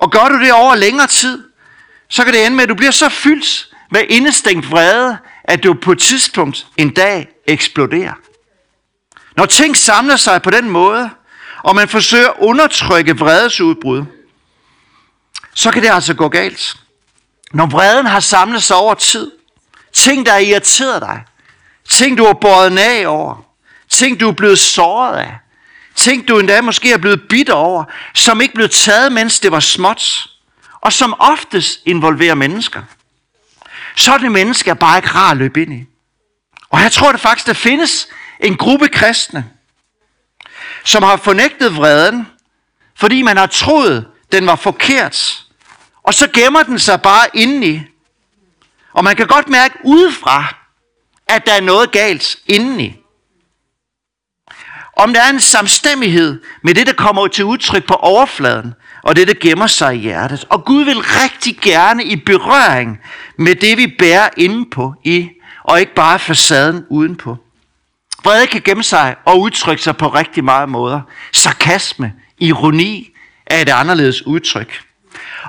Og 0.00 0.10
gør 0.10 0.28
du 0.28 0.40
det 0.40 0.52
over 0.52 0.74
længere 0.74 1.06
tid, 1.06 1.44
så 2.08 2.24
kan 2.24 2.32
det 2.32 2.46
ende 2.46 2.56
med, 2.56 2.62
at 2.62 2.68
du 2.68 2.74
bliver 2.74 2.90
så 2.90 3.08
fyldt 3.08 3.68
med 3.90 4.00
indestængt 4.08 4.70
vrede, 4.70 5.18
at 5.44 5.62
du 5.64 5.74
på 5.74 5.92
et 5.92 5.98
tidspunkt 5.98 6.66
en 6.76 6.90
dag 6.90 7.28
eksploderer. 7.46 8.12
Når 9.36 9.46
ting 9.46 9.76
samler 9.76 10.16
sig 10.16 10.42
på 10.42 10.50
den 10.50 10.70
måde, 10.70 11.10
og 11.62 11.74
man 11.74 11.88
forsøger 11.88 12.28
at 12.28 12.34
undertrykke 12.38 13.18
vredesudbrud, 13.18 14.04
så 15.54 15.70
kan 15.70 15.82
det 15.82 15.90
altså 15.90 16.14
gå 16.14 16.28
galt. 16.28 16.76
Når 17.52 17.66
vreden 17.66 18.06
har 18.06 18.20
samlet 18.20 18.62
sig 18.62 18.76
over 18.76 18.94
tid, 18.94 19.32
ting 19.92 20.26
der 20.26 20.32
har 20.32 20.38
irriteret 20.38 21.02
dig, 21.02 21.24
ting 21.88 22.18
du 22.18 22.26
har 22.26 22.32
båret 22.32 22.78
af 22.78 23.06
over, 23.06 23.44
ting 23.88 24.20
du 24.20 24.28
er 24.28 24.32
blevet 24.32 24.58
såret 24.58 25.18
af, 25.18 25.38
ting 25.96 26.28
du 26.28 26.38
endda 26.38 26.60
måske 26.60 26.92
er 26.92 26.98
blevet 26.98 27.28
bitter 27.28 27.54
over, 27.54 27.84
som 28.14 28.40
ikke 28.40 28.54
blev 28.54 28.68
taget, 28.68 29.12
mens 29.12 29.40
det 29.40 29.52
var 29.52 29.60
småt, 29.60 30.26
og 30.80 30.92
som 30.92 31.14
oftest 31.18 31.80
involverer 31.86 32.34
mennesker. 32.34 32.82
Sådan 33.96 34.32
mennesker 34.32 34.70
er 34.70 34.74
bare 34.74 34.98
ikke 34.98 35.08
rar 35.08 35.30
at 35.30 35.36
løbe 35.36 35.62
ind 35.62 35.72
i. 35.72 35.84
Og 36.70 36.80
jeg 36.80 36.92
tror 36.92 37.12
det 37.12 37.20
faktisk, 37.20 37.46
der 37.46 37.52
findes 37.52 38.08
en 38.40 38.56
gruppe 38.56 38.88
kristne, 38.88 39.50
som 40.84 41.02
har 41.02 41.16
fornægtet 41.16 41.76
vreden, 41.76 42.26
fordi 42.94 43.22
man 43.22 43.36
har 43.36 43.46
troet, 43.46 44.08
den 44.32 44.46
var 44.46 44.56
forkert. 44.56 45.44
Og 46.02 46.14
så 46.14 46.28
gemmer 46.32 46.62
den 46.62 46.78
sig 46.78 47.02
bare 47.02 47.26
indeni. 47.34 47.80
Og 48.92 49.04
man 49.04 49.16
kan 49.16 49.26
godt 49.26 49.48
mærke 49.48 49.78
udefra, 49.84 50.54
at 51.28 51.46
der 51.46 51.52
er 51.52 51.60
noget 51.60 51.92
galt 51.92 52.36
indeni. 52.46 52.96
Om 54.96 55.12
der 55.14 55.20
er 55.20 55.30
en 55.30 55.40
samstemmighed 55.40 56.40
med 56.62 56.74
det, 56.74 56.86
der 56.86 56.92
kommer 56.92 57.26
til 57.26 57.44
udtryk 57.44 57.86
på 57.86 57.94
overfladen, 57.94 58.74
og 59.02 59.16
det, 59.16 59.28
der 59.28 59.34
gemmer 59.40 59.66
sig 59.66 59.94
i 59.94 59.98
hjertet. 59.98 60.44
Og 60.50 60.64
Gud 60.64 60.84
vil 60.84 60.98
rigtig 60.98 61.58
gerne 61.60 62.04
i 62.04 62.16
berøring 62.16 62.98
med 63.38 63.54
det, 63.54 63.78
vi 63.78 63.94
bærer 63.98 64.28
inde 64.36 64.70
på 64.70 64.94
i, 65.04 65.28
og 65.64 65.80
ikke 65.80 65.94
bare 65.94 66.18
facaden 66.18 66.84
udenpå. 66.90 67.36
Vrede 68.24 68.46
kan 68.46 68.62
gemme 68.64 68.82
sig 68.82 69.16
og 69.24 69.40
udtrykke 69.40 69.82
sig 69.82 69.96
på 69.96 70.08
rigtig 70.08 70.44
mange 70.44 70.72
måder. 70.72 71.00
Sarkasme, 71.32 72.12
ironi 72.38 73.10
er 73.46 73.62
et 73.62 73.68
anderledes 73.68 74.26
udtryk. 74.26 74.80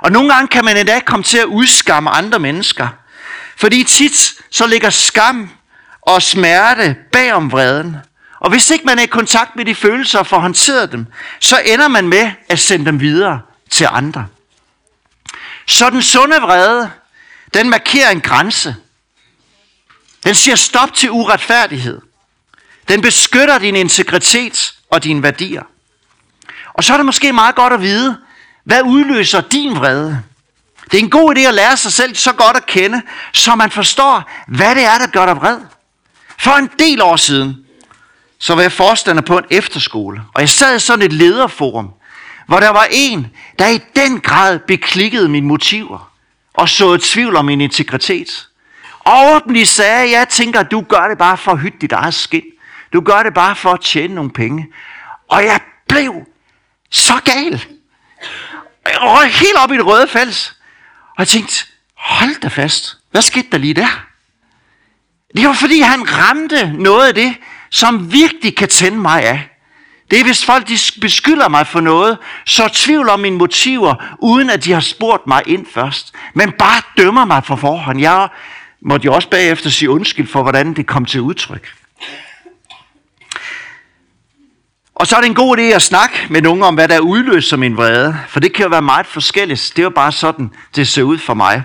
Og 0.02 0.12
nogle 0.12 0.34
gange 0.34 0.48
kan 0.48 0.64
man 0.64 0.76
endda 0.76 1.00
komme 1.00 1.24
til 1.24 1.38
at 1.38 1.44
udskamme 1.44 2.10
andre 2.10 2.38
mennesker. 2.38 2.88
Fordi 3.56 3.84
tit 3.84 4.34
så 4.50 4.66
ligger 4.66 4.90
skam 4.90 5.50
og 6.02 6.22
smerte 6.22 6.96
bag 7.12 7.32
om 7.32 7.52
vreden. 7.52 7.96
Og 8.40 8.50
hvis 8.50 8.70
ikke 8.70 8.84
man 8.84 8.98
er 8.98 9.02
i 9.02 9.06
kontakt 9.06 9.56
med 9.56 9.64
de 9.64 9.74
følelser 9.74 10.18
og 10.18 10.26
får 10.26 10.38
håndteret 10.38 10.92
dem, 10.92 11.06
så 11.40 11.58
ender 11.66 11.88
man 11.88 12.08
med 12.08 12.30
at 12.48 12.58
sende 12.58 12.86
dem 12.86 13.00
videre 13.00 13.40
til 13.70 13.88
andre. 13.90 14.26
Så 15.66 15.90
den 15.90 16.02
sunde 16.02 16.36
vrede, 16.36 16.90
den 17.54 17.70
markerer 17.70 18.10
en 18.10 18.20
grænse. 18.20 18.76
Den 20.24 20.34
siger 20.34 20.56
stop 20.56 20.94
til 20.94 21.10
uretfærdighed. 21.10 22.00
Den 22.88 23.00
beskytter 23.00 23.58
din 23.58 23.76
integritet 23.76 24.74
og 24.90 25.04
dine 25.04 25.22
værdier. 25.22 25.62
Og 26.74 26.84
så 26.84 26.92
er 26.92 26.96
det 26.96 27.06
måske 27.06 27.32
meget 27.32 27.54
godt 27.54 27.72
at 27.72 27.80
vide, 27.80 28.18
hvad 28.64 28.82
udløser 28.82 29.40
din 29.40 29.76
vrede? 29.76 30.22
Det 30.90 30.98
er 30.98 31.02
en 31.02 31.10
god 31.10 31.36
idé 31.36 31.40
at 31.40 31.54
lære 31.54 31.76
sig 31.76 31.92
selv 31.92 32.14
så 32.14 32.32
godt 32.32 32.56
at 32.56 32.66
kende, 32.66 33.02
så 33.32 33.54
man 33.54 33.70
forstår, 33.70 34.30
hvad 34.48 34.74
det 34.74 34.84
er, 34.84 34.98
der 34.98 35.06
gør 35.06 35.26
dig 35.26 35.36
vred. 35.36 35.58
For 36.38 36.50
en 36.50 36.70
del 36.78 37.02
år 37.02 37.16
siden, 37.16 37.56
så 38.38 38.54
var 38.54 38.62
jeg 38.62 38.72
forstander 38.72 39.22
på 39.22 39.38
en 39.38 39.44
efterskole, 39.50 40.22
og 40.34 40.40
jeg 40.40 40.48
sad 40.48 40.76
i 40.76 40.78
sådan 40.78 41.04
et 41.04 41.12
lederforum, 41.12 41.90
hvor 42.46 42.60
der 42.60 42.68
var 42.68 42.86
en, 42.90 43.26
der 43.58 43.66
i 43.66 43.80
den 43.96 44.20
grad 44.20 44.58
beklikkede 44.58 45.28
mine 45.28 45.46
motiver, 45.46 46.12
og 46.54 46.68
så 46.68 46.92
et 46.92 47.02
tvivl 47.02 47.36
om 47.36 47.44
min 47.44 47.60
integritet. 47.60 48.48
Ordentligt 49.04 49.68
sagde, 49.68 50.10
jeg 50.10 50.28
tænker, 50.28 50.62
du 50.62 50.80
gør 50.80 51.08
det 51.08 51.18
bare 51.18 51.36
for 51.36 51.52
at 51.52 51.60
hytte 51.60 51.78
dit 51.80 51.92
eget 51.92 52.14
skin. 52.14 52.44
Du 52.92 53.00
gør 53.00 53.22
det 53.22 53.34
bare 53.34 53.56
for 53.56 53.72
at 53.72 53.80
tjene 53.80 54.14
nogle 54.14 54.30
penge. 54.30 54.66
Og 55.28 55.44
jeg 55.44 55.60
blev 55.88 56.14
så 56.90 57.12
gal. 57.24 57.64
Jeg 58.86 58.98
røg 59.00 59.32
helt 59.32 59.56
op 59.56 59.72
i 59.72 59.76
det 59.76 59.86
røde 59.86 60.08
fælles. 60.08 60.56
Og 61.08 61.18
jeg 61.18 61.28
tænkte, 61.28 61.66
hold 61.94 62.40
da 62.40 62.48
fast. 62.48 62.96
Hvad 63.10 63.22
skete 63.22 63.48
der 63.52 63.58
lige 63.58 63.74
der? 63.74 64.04
Det 65.36 65.46
var 65.46 65.52
fordi, 65.52 65.80
han 65.80 66.12
ramte 66.12 66.72
noget 66.72 67.08
af 67.08 67.14
det, 67.14 67.36
som 67.70 68.12
virkelig 68.12 68.56
kan 68.56 68.68
tænde 68.68 68.98
mig 68.98 69.24
af. 69.24 69.48
Det 70.10 70.20
er, 70.20 70.24
hvis 70.24 70.44
folk 70.44 70.68
de 70.68 70.78
beskylder 71.00 71.48
mig 71.48 71.66
for 71.66 71.80
noget, 71.80 72.18
så 72.46 72.68
tvivl 72.72 73.08
om 73.08 73.20
mine 73.20 73.36
motiver, 73.36 74.16
uden 74.18 74.50
at 74.50 74.64
de 74.64 74.72
har 74.72 74.80
spurgt 74.80 75.26
mig 75.26 75.42
ind 75.46 75.66
først. 75.74 76.14
Men 76.34 76.52
bare 76.52 76.82
dømmer 76.96 77.24
mig 77.24 77.44
for 77.44 77.56
forhånd. 77.56 78.00
Jeg 78.00 78.28
måtte 78.80 79.04
jo 79.04 79.14
også 79.14 79.28
bagefter 79.28 79.70
sige 79.70 79.90
undskyld 79.90 80.28
for, 80.28 80.42
hvordan 80.42 80.74
det 80.74 80.86
kom 80.86 81.04
til 81.04 81.20
udtryk. 81.20 81.74
Og 84.94 85.06
så 85.06 85.16
er 85.16 85.20
det 85.20 85.28
en 85.28 85.34
god 85.34 85.58
idé 85.58 85.62
at 85.62 85.82
snakke 85.82 86.26
med 86.30 86.42
nogen 86.42 86.62
om, 86.62 86.74
hvad 86.74 86.88
der 86.88 86.98
udløser 86.98 87.56
min 87.56 87.76
vrede. 87.76 88.18
For 88.28 88.40
det 88.40 88.52
kan 88.52 88.62
jo 88.62 88.68
være 88.68 88.82
meget 88.82 89.06
forskelligt. 89.06 89.72
Det 89.76 89.82
er 89.82 89.84
jo 89.84 89.90
bare 89.90 90.12
sådan, 90.12 90.50
det 90.76 90.88
ser 90.88 91.02
ud 91.02 91.18
for 91.18 91.34
mig. 91.34 91.62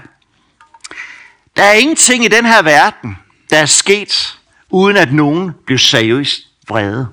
Der 1.58 1.64
er 1.64 1.74
ingenting 1.74 2.26
i 2.26 2.28
den 2.28 2.46
her 2.46 2.62
verden, 2.62 3.18
der 3.50 3.58
er 3.58 3.66
sket, 3.66 4.38
uden 4.74 4.98
at 4.98 5.14
nogen 5.14 5.52
blev 5.66 5.78
seriøst 5.78 6.42
vrede. 6.68 7.08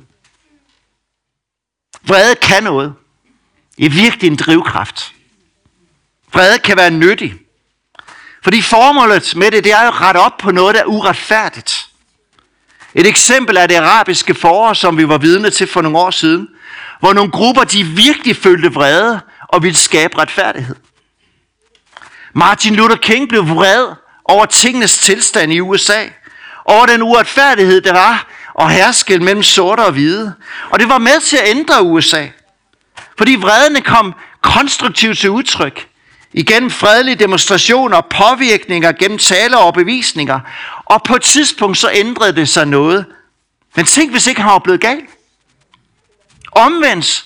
Vrede 2.03 2.35
kan 2.35 2.63
noget. 2.63 2.95
Det 3.77 3.87
er 3.87 3.91
virkelig 3.91 4.31
en 4.31 4.37
drivkraft. 4.37 5.13
Vrede 6.33 6.59
kan 6.59 6.77
være 6.77 6.91
nyttig. 6.91 7.35
Fordi 8.43 8.63
formålet 8.63 9.37
med 9.37 9.51
det, 9.51 9.65
det 9.65 9.73
er 9.73 9.83
jo 9.83 9.89
at 9.89 10.01
rette 10.01 10.19
op 10.19 10.37
på 10.39 10.51
noget, 10.51 10.75
der 10.75 10.81
er 10.81 10.85
uretfærdigt. 10.85 11.89
Et 12.95 13.07
eksempel 13.07 13.57
er 13.57 13.67
det 13.67 13.75
arabiske 13.75 14.35
forår, 14.35 14.73
som 14.73 14.99
vi 14.99 15.09
var 15.09 15.19
vidne 15.19 15.51
til 15.51 15.67
for 15.67 15.83
nogle 15.83 15.99
år 15.99 16.11
siden, 16.11 16.49
hvor 17.01 17.13
nogle 17.13 17.31
grupper, 17.31 17.65
de 17.65 17.85
virkelig 17.85 18.37
følte 18.37 18.73
vrede 18.73 19.21
og 19.49 19.63
ville 19.63 19.77
skabe 19.77 20.19
retfærdighed. 20.19 20.77
Martin 22.33 22.75
Luther 22.75 22.97
King 22.97 23.29
blev 23.29 23.49
vred 23.49 23.95
over 24.25 24.47
tingenes 24.47 24.99
tilstand 24.99 25.53
i 25.53 25.61
USA, 25.61 26.09
over 26.65 26.87
den 26.87 27.03
uretfærdighed, 27.03 27.81
der 27.81 27.93
var 27.93 28.27
og 28.55 28.71
herskel 28.71 29.23
mellem 29.23 29.43
sorte 29.43 29.81
og 29.81 29.93
hvide. 29.93 30.35
Og 30.71 30.81
det 30.81 30.89
var 30.89 30.99
med 30.99 31.21
til 31.21 31.37
at 31.37 31.49
ændre 31.49 31.83
USA. 31.83 32.27
Fordi 33.19 33.35
vredene 33.35 33.81
kom 33.81 34.15
konstruktivt 34.43 35.19
til 35.19 35.31
udtryk. 35.31 35.87
Igennem 36.33 36.71
fredelige 36.71 37.15
demonstrationer, 37.15 38.01
påvirkninger, 38.01 38.93
gennem 38.93 39.19
taler 39.19 39.57
og 39.57 39.75
bevisninger. 39.75 40.41
Og 40.85 41.03
på 41.03 41.15
et 41.15 41.23
tidspunkt 41.23 41.79
så 41.79 41.91
ændrede 41.93 42.37
det 42.37 42.49
sig 42.49 42.67
noget. 42.67 43.05
Men 43.77 43.85
tænk, 43.85 44.11
hvis 44.11 44.27
ikke 44.27 44.41
han 44.41 44.51
var 44.51 44.59
blevet 44.59 44.81
gal. 44.81 45.01
Omvendt, 46.53 47.25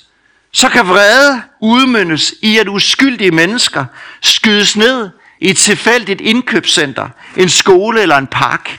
så 0.52 0.68
kan 0.68 0.88
vrede 0.88 1.42
udmyndes 1.60 2.34
i, 2.42 2.58
at 2.58 2.68
uskyldige 2.68 3.30
mennesker 3.30 3.84
skydes 4.20 4.76
ned 4.76 5.10
i 5.40 5.50
et 5.50 5.56
tilfældigt 5.56 6.20
indkøbscenter, 6.20 7.08
en 7.36 7.48
skole 7.48 8.02
eller 8.02 8.16
en 8.16 8.26
park. 8.26 8.78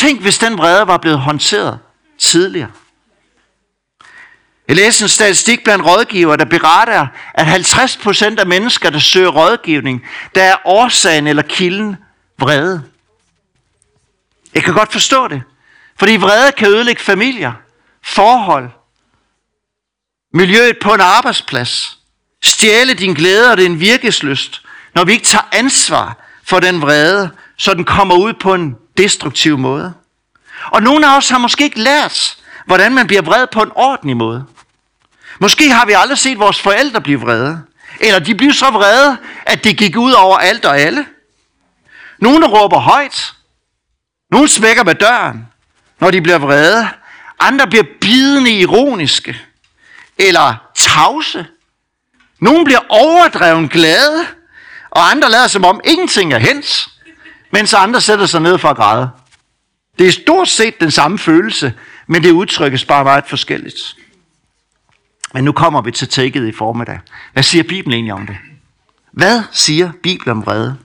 Tænk, 0.00 0.20
hvis 0.20 0.38
den 0.38 0.58
vrede 0.58 0.86
var 0.86 0.96
blevet 0.96 1.18
håndteret 1.18 1.78
tidligere. 2.18 2.70
Jeg 4.68 4.76
læste 4.76 5.02
en 5.02 5.08
statistik 5.08 5.64
blandt 5.64 5.86
rådgiver, 5.86 6.36
der 6.36 6.44
beretter, 6.44 7.06
at 7.34 7.46
50% 7.46 8.40
af 8.40 8.46
mennesker, 8.46 8.90
der 8.90 8.98
søger 8.98 9.28
rådgivning, 9.28 10.02
der 10.34 10.42
er 10.42 10.56
årsagen 10.64 11.26
eller 11.26 11.42
kilden 11.42 11.96
vrede. 12.38 12.82
Jeg 14.54 14.64
kan 14.64 14.74
godt 14.74 14.92
forstå 14.92 15.28
det. 15.28 15.42
Fordi 15.98 16.16
vrede 16.16 16.52
kan 16.52 16.68
ødelægge 16.68 17.02
familier, 17.02 17.52
forhold, 18.02 18.70
miljøet 20.34 20.78
på 20.82 20.94
en 20.94 21.00
arbejdsplads, 21.00 21.98
stjæle 22.42 22.94
din 22.94 23.14
glæde 23.14 23.50
og 23.50 23.56
din 23.56 23.80
virkesløst, 23.80 24.62
når 24.94 25.04
vi 25.04 25.12
ikke 25.12 25.26
tager 25.26 25.48
ansvar 25.52 26.16
for 26.44 26.60
den 26.60 26.82
vrede, 26.82 27.30
så 27.56 27.74
den 27.74 27.84
kommer 27.84 28.14
ud 28.14 28.32
på 28.32 28.54
en 28.54 28.76
destruktiv 28.96 29.58
måde. 29.58 29.94
Og 30.64 30.82
nogle 30.82 31.12
af 31.12 31.16
os 31.16 31.28
har 31.28 31.38
måske 31.38 31.64
ikke 31.64 31.80
lært, 31.80 32.36
hvordan 32.66 32.94
man 32.94 33.06
bliver 33.06 33.22
vred 33.22 33.46
på 33.52 33.62
en 33.62 33.70
ordentlig 33.74 34.16
måde. 34.16 34.44
Måske 35.40 35.70
har 35.70 35.86
vi 35.86 35.92
aldrig 35.92 36.18
set 36.18 36.38
vores 36.38 36.60
forældre 36.60 37.00
blive 37.00 37.20
vrede. 37.20 37.62
Eller 38.00 38.18
de 38.18 38.34
blev 38.34 38.52
så 38.52 38.70
vrede, 38.70 39.16
at 39.46 39.64
det 39.64 39.76
gik 39.76 39.96
ud 39.96 40.12
over 40.12 40.38
alt 40.38 40.64
og 40.64 40.78
alle. 40.80 41.06
Nogle 42.18 42.46
råber 42.46 42.78
højt. 42.78 43.32
Nogle 44.30 44.48
smækker 44.48 44.84
med 44.84 44.94
døren, 44.94 45.46
når 46.00 46.10
de 46.10 46.22
bliver 46.22 46.38
vrede. 46.38 46.88
Andre 47.38 47.66
bliver 47.66 47.84
bidende 48.00 48.50
ironiske. 48.50 49.40
Eller 50.18 50.54
tavse. 50.74 51.46
Nogle 52.40 52.64
bliver 52.64 52.80
overdreven 52.88 53.68
glade. 53.68 54.26
og 54.90 55.10
andre 55.10 55.30
lader 55.30 55.46
som 55.46 55.64
om 55.64 55.80
ingenting 55.84 56.32
er 56.32 56.38
hens, 56.38 56.88
mens 57.50 57.74
andre 57.74 58.00
sætter 58.00 58.26
sig 58.26 58.40
ned 58.40 58.58
for 58.58 58.68
at 58.68 58.76
græde. 58.76 59.10
Det 59.98 60.08
er 60.08 60.12
stort 60.12 60.48
set 60.48 60.80
den 60.80 60.90
samme 60.90 61.18
følelse, 61.18 61.72
men 62.06 62.22
det 62.22 62.30
udtrykkes 62.30 62.84
bare 62.84 63.04
meget 63.04 63.24
forskelligt. 63.26 63.96
Men 65.34 65.44
nu 65.44 65.52
kommer 65.52 65.82
vi 65.82 65.90
til 65.90 66.08
tækket 66.08 66.48
i 66.48 66.52
formiddag. 66.52 67.00
Hvad 67.32 67.42
siger 67.42 67.62
Bibelen 67.62 67.92
egentlig 67.92 68.14
om 68.14 68.26
det? 68.26 68.36
Hvad 69.12 69.42
siger 69.52 69.92
Bibelen 70.02 70.36
om 70.36 70.46
vrede? 70.46 70.76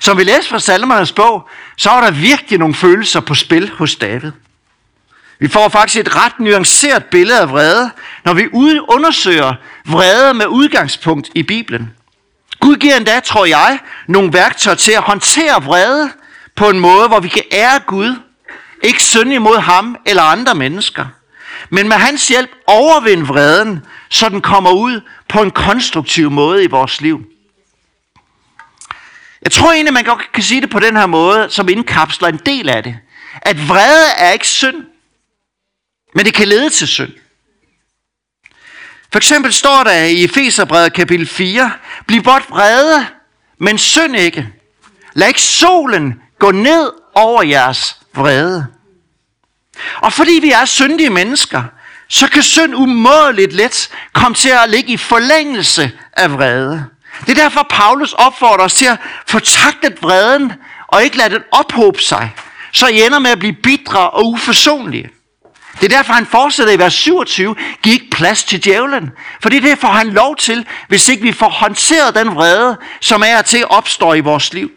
Som 0.00 0.18
vi 0.18 0.24
læser 0.24 0.50
fra 0.50 0.58
Salmernes 0.58 1.12
bog, 1.12 1.48
så 1.76 1.90
er 1.90 2.00
der 2.00 2.10
virkelig 2.10 2.58
nogle 2.58 2.74
følelser 2.74 3.20
på 3.20 3.34
spil 3.34 3.70
hos 3.70 3.96
David. 3.96 4.32
Vi 5.38 5.48
får 5.48 5.68
faktisk 5.68 6.00
et 6.00 6.16
ret 6.16 6.40
nuanceret 6.40 7.04
billede 7.04 7.40
af 7.40 7.50
vrede, 7.50 7.90
når 8.24 8.34
vi 8.34 8.48
undersøger 8.88 9.54
vrede 9.86 10.34
med 10.34 10.46
udgangspunkt 10.46 11.30
i 11.34 11.42
Bibelen. 11.42 11.90
Gud 12.62 12.76
giver 12.76 12.96
endda, 12.96 13.20
tror 13.20 13.44
jeg, 13.44 13.78
nogle 14.08 14.32
værktøjer 14.32 14.76
til 14.76 14.92
at 14.92 15.02
håndtere 15.02 15.64
vrede 15.64 16.10
på 16.56 16.68
en 16.68 16.80
måde, 16.80 17.08
hvor 17.08 17.20
vi 17.20 17.28
kan 17.28 17.42
ære 17.52 17.80
Gud, 17.86 18.16
ikke 18.82 19.02
synde 19.02 19.34
imod 19.34 19.58
ham 19.58 19.96
eller 20.06 20.22
andre 20.22 20.54
mennesker, 20.54 21.06
men 21.70 21.88
med 21.88 21.96
hans 21.96 22.28
hjælp 22.28 22.50
overvinde 22.66 23.26
vreden, 23.26 23.80
så 24.08 24.28
den 24.28 24.40
kommer 24.40 24.70
ud 24.70 25.00
på 25.28 25.42
en 25.42 25.50
konstruktiv 25.50 26.30
måde 26.30 26.64
i 26.64 26.66
vores 26.66 27.00
liv. 27.00 27.24
Jeg 29.42 29.52
tror 29.52 29.72
egentlig, 29.72 29.94
man 29.94 30.04
godt 30.04 30.32
kan 30.32 30.42
sige 30.42 30.60
det 30.60 30.70
på 30.70 30.80
den 30.80 30.96
her 30.96 31.06
måde, 31.06 31.50
som 31.50 31.68
indkapsler 31.68 32.28
en 32.28 32.40
del 32.46 32.68
af 32.68 32.82
det. 32.82 32.96
At 33.42 33.68
vrede 33.68 34.06
er 34.18 34.30
ikke 34.30 34.48
synd, 34.48 34.84
men 36.14 36.26
det 36.26 36.34
kan 36.34 36.48
lede 36.48 36.70
til 36.70 36.88
synd. 36.88 37.12
For 39.12 39.16
eksempel 39.16 39.52
står 39.52 39.84
der 39.84 39.92
i 39.92 40.24
Efeserbrevet 40.24 40.92
kapitel 40.92 41.26
4, 41.26 41.72
Bliv 42.06 42.22
bort 42.22 42.50
vrede, 42.50 43.06
men 43.58 43.78
synd 43.78 44.16
ikke. 44.16 44.48
Lad 45.14 45.28
ikke 45.28 45.42
solen 45.42 46.20
gå 46.38 46.50
ned 46.50 46.92
over 47.14 47.42
jeres 47.42 48.00
vrede. 48.14 48.66
Og 49.96 50.12
fordi 50.12 50.32
vi 50.32 50.50
er 50.50 50.64
syndige 50.64 51.10
mennesker, 51.10 51.62
så 52.08 52.28
kan 52.28 52.42
synd 52.42 52.74
umådeligt 52.74 53.52
let 53.52 53.90
komme 54.12 54.34
til 54.34 54.48
at 54.48 54.70
ligge 54.70 54.92
i 54.92 54.96
forlængelse 54.96 55.92
af 56.12 56.32
vrede. 56.32 56.84
Det 57.20 57.38
er 57.38 57.42
derfor, 57.42 57.66
Paulus 57.70 58.12
opfordrer 58.12 58.64
os 58.64 58.74
til 58.74 58.86
at 58.86 58.98
få 59.26 59.38
taklet 59.38 60.02
vreden, 60.02 60.52
og 60.86 61.04
ikke 61.04 61.16
lade 61.16 61.34
den 61.34 61.42
ophobe 61.52 62.00
sig, 62.00 62.34
så 62.72 62.86
I 62.86 63.02
ender 63.06 63.18
med 63.18 63.30
at 63.30 63.38
blive 63.38 63.52
bitre 63.52 64.10
og 64.10 64.26
uforsonlige. 64.26 65.10
Det 65.82 65.92
er 65.92 65.96
derfor, 65.96 66.12
han 66.12 66.26
fortsætter 66.26 66.72
i 66.72 66.78
vers 66.78 66.94
27, 66.94 67.56
giv 67.82 67.92
ikke 67.92 68.10
plads 68.10 68.44
til 68.44 68.64
djævlen. 68.64 69.10
For 69.40 69.48
det 69.48 69.64
er 69.64 69.86
han 69.86 70.10
lov 70.10 70.36
til, 70.36 70.66
hvis 70.88 71.08
ikke 71.08 71.22
vi 71.22 71.32
får 71.32 71.48
håndteret 71.48 72.14
den 72.14 72.34
vrede, 72.34 72.78
som 73.00 73.22
er 73.26 73.42
til 73.42 73.58
at 73.58 73.70
opstå 73.70 74.12
i 74.12 74.20
vores 74.20 74.52
liv. 74.52 74.70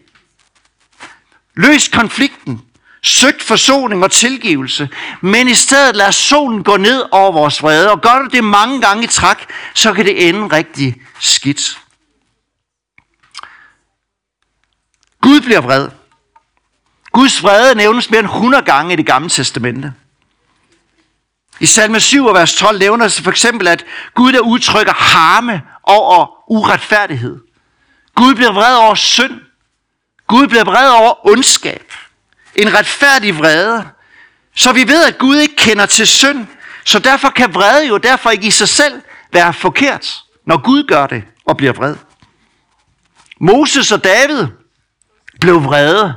Løs 1.56 1.88
konflikten, 1.88 2.62
Søg 3.04 3.42
forsoning 3.42 4.04
og 4.04 4.12
tilgivelse, 4.12 4.90
men 5.22 5.48
i 5.48 5.54
stedet 5.54 5.96
lad 5.96 6.12
solen 6.12 6.64
gå 6.64 6.78
ned 6.78 7.04
over 7.12 7.32
vores 7.32 7.64
vrede, 7.64 7.92
og 7.92 8.02
gør 8.02 8.20
du 8.20 8.28
det 8.28 8.44
mange 8.44 8.82
gange 8.82 9.04
i 9.04 9.08
træk, 9.08 9.38
så 9.74 9.94
kan 9.94 10.06
det 10.06 10.30
ende 10.30 10.56
rigtig 10.56 10.96
skidt. 11.20 11.80
Gud 15.22 15.42
bliver 15.42 15.62
vred. 15.62 15.90
Guds 17.12 17.44
vrede 17.44 17.76
nævnes 17.76 18.10
mere 18.10 18.20
end 18.20 18.28
100 18.28 18.64
gange 18.64 18.94
i 18.94 18.96
det 18.96 19.06
gamle 19.06 19.30
testamente. 19.30 19.94
I 21.60 21.66
salme 21.66 22.00
7, 22.00 22.26
vers 22.34 22.54
12 22.56 22.80
nævner 22.80 23.08
sig 23.08 23.24
for 23.24 23.32
eksempel, 23.32 23.68
at 23.68 23.86
Gud 24.14 24.32
der 24.32 24.40
udtrykker 24.40 24.94
harme 24.94 25.62
over 25.84 26.52
uretfærdighed. 26.52 27.40
Gud 28.16 28.36
bliver 28.36 28.52
vred 28.52 28.76
over 28.76 28.96
synd. 28.96 29.42
Gud 30.28 30.48
bliver 30.48 30.64
vred 30.64 30.90
over 30.90 31.28
ondskab. 31.28 31.94
En 32.56 32.74
retfærdig 32.74 33.38
vrede. 33.38 33.88
Så 34.56 34.72
vi 34.72 34.88
ved, 34.88 35.04
at 35.04 35.18
Gud 35.18 35.38
ikke 35.38 35.56
kender 35.56 35.86
til 35.86 36.08
synd. 36.08 36.48
Så 36.86 37.00
derfor 37.00 37.30
kan 37.30 37.54
vrede 37.54 37.88
jo 37.88 37.98
derfor 37.98 38.30
ikke 38.30 38.48
i 38.48 38.52
sig 38.52 38.70
selv 38.70 39.02
være 39.34 39.54
forkert, 39.54 40.22
når 40.46 40.58
Gud 40.58 40.84
gør 40.84 41.08
det 41.08 41.24
og 41.46 41.58
bliver 41.58 41.74
vred. 41.74 41.96
Moses 43.40 43.92
og 43.92 44.04
David 44.04 44.48
blev 45.42 45.64
vrede, 45.64 46.14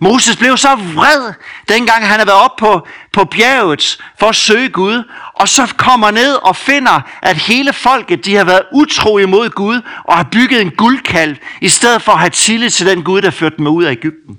Moses 0.00 0.36
blev 0.36 0.56
så 0.56 0.74
vred, 0.94 1.32
dengang 1.68 2.06
han 2.06 2.12
havde 2.12 2.26
været 2.26 2.44
op 2.44 2.56
på, 2.56 2.86
på 3.12 3.24
bjerget 3.24 3.98
for 4.18 4.28
at 4.28 4.36
søge 4.36 4.68
Gud, 4.68 5.02
og 5.34 5.48
så 5.48 5.74
kommer 5.76 6.10
ned 6.10 6.34
og 6.34 6.56
finder, 6.56 7.00
at 7.22 7.36
hele 7.36 7.72
folket, 7.72 8.24
de 8.24 8.36
har 8.36 8.44
været 8.44 8.62
utro 8.72 9.18
imod 9.18 9.50
Gud, 9.50 9.80
og 10.04 10.16
har 10.16 10.24
bygget 10.32 10.60
en 10.60 10.70
guldkalv, 10.70 11.36
i 11.60 11.68
stedet 11.68 12.02
for 12.02 12.12
at 12.12 12.18
have 12.18 12.30
tillid 12.30 12.70
til 12.70 12.86
den 12.86 13.02
Gud, 13.02 13.22
der 13.22 13.30
førte 13.30 13.56
dem 13.56 13.66
ud 13.66 13.84
af 13.84 13.90
Ægypten. 13.92 14.38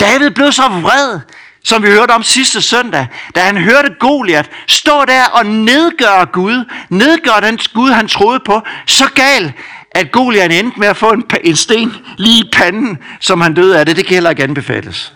David 0.00 0.30
blev 0.30 0.52
så 0.52 0.68
vred, 0.68 1.20
som 1.64 1.82
vi 1.82 1.88
hørte 1.88 2.10
om 2.10 2.22
sidste 2.22 2.62
søndag, 2.62 3.06
da 3.34 3.40
han 3.40 3.56
hørte 3.56 3.94
Goliat 4.00 4.50
stå 4.66 5.04
der 5.04 5.24
og 5.24 5.46
nedgøre 5.46 6.26
Gud, 6.26 6.64
nedgøre 6.88 7.40
den 7.40 7.58
Gud, 7.74 7.90
han 7.90 8.08
troede 8.08 8.40
på, 8.40 8.62
så 8.86 9.08
gal, 9.14 9.52
at 9.94 10.12
Goliat 10.12 10.52
endte 10.52 10.80
med 10.80 10.88
at 10.88 10.96
få 10.96 11.10
en, 11.10 11.24
en 11.44 11.56
sten 11.56 11.92
lige 12.16 12.44
i 12.44 12.50
panden, 12.52 12.98
som 13.20 13.40
han 13.40 13.54
døde 13.54 13.78
af 13.78 13.86
det. 13.86 13.96
Det 13.96 14.06
kan 14.06 14.14
heller 14.14 14.30
ikke 14.30 14.42
anbefales. 14.42 15.12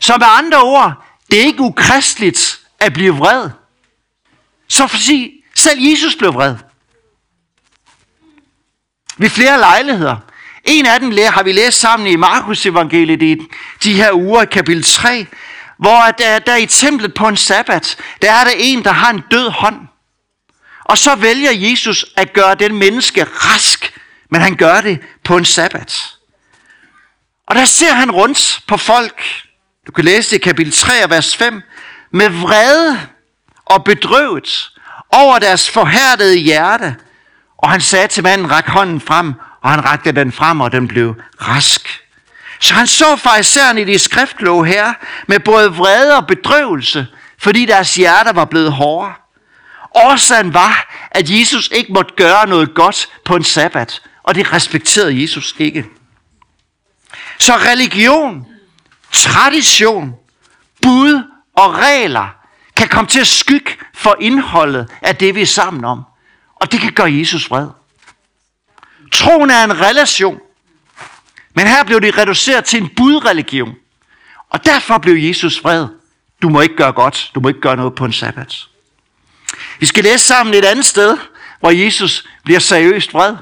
Så 0.00 0.16
med 0.18 0.26
andre 0.30 0.62
ord, 0.62 1.04
det 1.30 1.40
er 1.40 1.44
ikke 1.44 1.60
ukristligt 1.60 2.60
at 2.80 2.92
blive 2.92 3.14
vred. 3.14 3.50
Så 4.68 4.86
for 4.86 4.96
sig, 4.96 5.32
selv 5.54 5.80
Jesus 5.80 6.16
blev 6.16 6.34
vred. 6.34 6.54
Ved 9.16 9.30
flere 9.30 9.58
lejligheder. 9.58 10.16
En 10.64 10.86
af 10.86 11.00
dem 11.00 11.10
har 11.10 11.42
vi 11.42 11.52
læst 11.52 11.80
sammen 11.80 12.08
i 12.08 12.16
Markus 12.16 12.66
evangeliet 12.66 13.22
i 13.22 13.38
de 13.84 13.94
her 13.94 14.12
uger 14.12 14.42
i 14.42 14.46
kapitel 14.46 14.82
3, 14.82 15.26
hvor 15.78 16.14
der, 16.18 16.38
der 16.38 16.56
i 16.56 16.66
templet 16.66 17.14
på 17.14 17.28
en 17.28 17.36
sabbat, 17.36 17.96
der 18.22 18.32
er 18.32 18.44
der 18.44 18.52
en, 18.56 18.84
der 18.84 18.92
har 18.92 19.10
en 19.10 19.22
død 19.30 19.50
hånd. 19.50 19.76
Og 20.88 20.98
så 20.98 21.14
vælger 21.14 21.50
Jesus 21.52 22.04
at 22.16 22.32
gøre 22.32 22.54
den 22.54 22.76
menneske 22.76 23.24
rask, 23.24 24.00
men 24.30 24.40
han 24.40 24.56
gør 24.56 24.80
det 24.80 25.00
på 25.24 25.36
en 25.36 25.44
sabbat. 25.44 26.16
Og 27.46 27.54
der 27.54 27.64
ser 27.64 27.92
han 27.92 28.10
rundt 28.10 28.60
på 28.68 28.76
folk, 28.76 29.22
du 29.86 29.92
kan 29.92 30.04
læse 30.04 30.30
det 30.30 30.36
i 30.36 30.40
kapitel 30.40 30.72
3, 30.72 30.92
vers 31.08 31.36
5, 31.36 31.62
med 32.10 32.28
vrede 32.28 33.00
og 33.64 33.84
bedrøvet 33.84 34.70
over 35.10 35.38
deres 35.38 35.70
forhærdede 35.70 36.36
hjerte. 36.36 36.96
Og 37.58 37.70
han 37.70 37.80
sagde 37.80 38.08
til 38.08 38.22
manden, 38.22 38.50
ræk 38.50 38.66
hånden 38.66 39.00
frem, 39.00 39.34
og 39.62 39.70
han 39.70 39.84
rakte 39.84 40.12
den 40.12 40.32
frem, 40.32 40.60
og 40.60 40.72
den 40.72 40.88
blev 40.88 41.14
rask. 41.40 42.00
Så 42.60 42.74
han 42.74 42.86
så 42.86 43.16
farisæerne 43.16 43.80
i 43.80 43.84
de 43.84 43.98
skriftkloge 43.98 44.66
her 44.66 44.92
med 45.26 45.40
både 45.40 45.74
vrede 45.74 46.16
og 46.16 46.26
bedrøvelse, 46.26 47.06
fordi 47.38 47.64
deres 47.64 47.94
hjerter 47.94 48.32
var 48.32 48.44
blevet 48.44 48.72
hårde. 48.72 49.12
Årsagen 49.96 50.54
var, 50.54 50.94
at 51.10 51.30
Jesus 51.30 51.70
ikke 51.72 51.92
måtte 51.92 52.14
gøre 52.16 52.48
noget 52.48 52.74
godt 52.74 53.08
på 53.24 53.36
en 53.36 53.44
sabbat, 53.44 54.02
og 54.22 54.34
det 54.34 54.52
respekterede 54.52 55.22
Jesus 55.22 55.54
ikke. 55.58 55.86
Så 57.38 57.52
religion, 57.52 58.46
tradition, 59.12 60.14
bud 60.82 61.22
og 61.56 61.74
regler 61.74 62.28
kan 62.76 62.88
komme 62.88 63.08
til 63.08 63.20
at 63.20 63.26
skygge 63.26 63.70
for 63.94 64.16
indholdet 64.20 64.90
af 65.02 65.16
det, 65.16 65.34
vi 65.34 65.42
er 65.42 65.46
sammen 65.46 65.84
om. 65.84 66.02
Og 66.54 66.72
det 66.72 66.80
kan 66.80 66.92
gøre 66.92 67.12
Jesus 67.12 67.50
vred. 67.50 67.68
Troen 69.12 69.50
er 69.50 69.64
en 69.64 69.80
relation. 69.80 70.40
Men 71.54 71.66
her 71.66 71.84
blev 71.84 72.00
det 72.00 72.18
reduceret 72.18 72.64
til 72.64 72.82
en 72.82 72.90
budreligion. 72.96 73.74
Og 74.50 74.64
derfor 74.64 74.98
blev 74.98 75.14
Jesus 75.14 75.64
vred. 75.64 75.86
Du 76.42 76.48
må 76.48 76.60
ikke 76.60 76.76
gøre 76.76 76.92
godt. 76.92 77.30
Du 77.34 77.40
må 77.40 77.48
ikke 77.48 77.60
gøre 77.60 77.76
noget 77.76 77.94
på 77.94 78.04
en 78.04 78.12
sabbat. 78.12 78.68
Vi 79.78 79.86
skal 79.86 80.04
læse 80.04 80.24
sammen 80.24 80.54
et 80.54 80.64
andet 80.64 80.84
sted, 80.84 81.18
hvor 81.60 81.70
Jesus 81.70 82.28
bliver 82.44 82.60
seriøst 82.60 83.14
vred. 83.14 83.36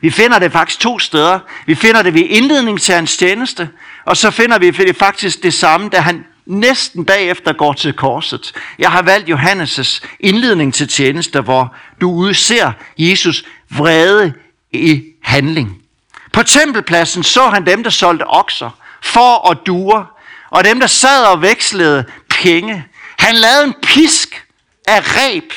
Vi 0.00 0.10
finder 0.10 0.38
det 0.38 0.52
faktisk 0.52 0.80
to 0.80 0.98
steder. 0.98 1.38
Vi 1.66 1.74
finder 1.74 2.02
det 2.02 2.14
ved 2.14 2.22
indledning 2.28 2.80
til 2.80 2.94
hans 2.94 3.16
tjeneste, 3.16 3.68
og 4.04 4.16
så 4.16 4.30
finder 4.30 4.58
vi 4.58 4.70
det 4.70 4.96
faktisk 4.96 5.42
det 5.42 5.54
samme, 5.54 5.88
da 5.88 6.00
han 6.00 6.24
næsten 6.46 7.04
bagefter 7.04 7.52
går 7.52 7.72
til 7.72 7.92
korset. 7.92 8.52
Jeg 8.78 8.90
har 8.90 9.02
valgt 9.02 9.30
Johannes' 9.30 10.06
indledning 10.20 10.74
til 10.74 10.88
tjeneste, 10.88 11.40
hvor 11.40 11.74
du 12.00 12.10
udser 12.10 12.72
Jesus 12.98 13.44
vrede 13.70 14.32
i 14.72 15.02
handling. 15.22 15.78
På 16.32 16.42
tempelpladsen 16.42 17.22
så 17.22 17.48
han 17.48 17.66
dem, 17.66 17.82
der 17.82 17.90
solgte 17.90 18.24
okser, 18.26 18.70
for 19.02 19.34
og 19.34 19.66
duer, 19.66 20.04
og 20.50 20.64
dem, 20.64 20.80
der 20.80 20.86
sad 20.86 21.24
og 21.24 21.42
vekslede 21.42 22.04
penge. 22.28 22.84
Han 23.18 23.34
lavede 23.34 23.64
en 23.64 23.74
pisk 23.82 24.43
af 24.86 25.16
reb 25.16 25.52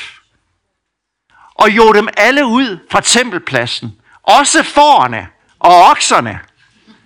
og 1.54 1.70
jog 1.70 1.94
dem 1.94 2.08
alle 2.16 2.46
ud 2.46 2.78
fra 2.90 3.00
tempelpladsen. 3.00 3.92
Også 4.22 4.62
forerne 4.62 5.28
og 5.58 5.84
okserne. 5.84 6.40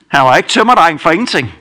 Han 0.08 0.24
var 0.24 0.36
ikke 0.36 0.48
tømmerdreng 0.48 1.00
for 1.00 1.10
ingenting. 1.10 1.54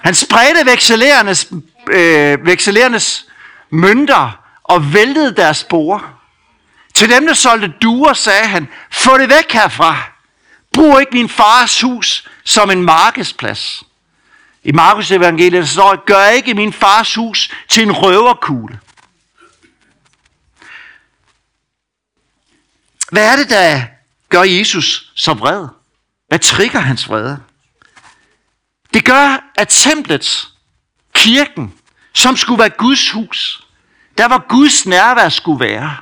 Han 0.00 0.14
spredte 0.14 0.70
vekselerernes, 0.70 1.52
øh, 1.90 2.46
vekselerernes 2.46 3.26
mønter 3.70 4.40
og 4.64 4.94
væltede 4.94 5.34
deres 5.36 5.56
spore. 5.56 6.00
Til 6.94 7.10
dem, 7.10 7.26
der 7.26 7.34
solgte 7.34 7.72
duer, 7.82 8.12
sagde 8.12 8.46
han, 8.46 8.68
få 8.90 9.18
det 9.18 9.28
væk 9.28 9.52
herfra. 9.52 9.96
Brug 10.74 11.00
ikke 11.00 11.12
min 11.12 11.28
fars 11.28 11.80
hus 11.80 12.28
som 12.44 12.70
en 12.70 12.82
markedsplads. 12.82 13.82
I 14.64 14.72
Markus 14.72 15.10
evangeliet 15.10 15.68
står, 15.68 16.04
gør 16.04 16.26
ikke 16.28 16.54
min 16.54 16.72
fars 16.72 17.14
hus 17.14 17.50
til 17.68 17.82
en 17.82 17.92
røverkugle. 17.92 18.80
Hvad 23.10 23.32
er 23.32 23.36
det, 23.36 23.50
der 23.50 23.82
gør 24.28 24.42
Jesus 24.42 25.12
så 25.14 25.32
vred? 25.34 25.68
Hvad 26.28 26.38
trigger 26.38 26.78
hans 26.78 27.08
vrede? 27.08 27.38
Det 28.94 29.04
gør, 29.04 29.50
at 29.54 29.68
templet, 29.68 30.48
kirken, 31.14 31.74
som 32.14 32.36
skulle 32.36 32.58
være 32.58 32.70
Guds 32.70 33.10
hus, 33.10 33.62
der 34.18 34.28
hvor 34.28 34.48
Guds 34.48 34.86
nærvær 34.86 35.28
skulle 35.28 35.60
være, 35.60 35.96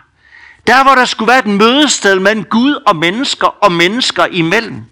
der 0.67 0.83
hvor 0.83 0.95
der 0.95 1.05
skulle 1.05 1.29
være 1.29 1.39
et 1.39 1.47
mødested 1.47 2.19
mellem 2.19 2.45
Gud 2.45 2.83
og 2.87 2.97
mennesker 2.97 3.47
og 3.47 3.73
mennesker 3.73 4.27
imellem, 4.27 4.85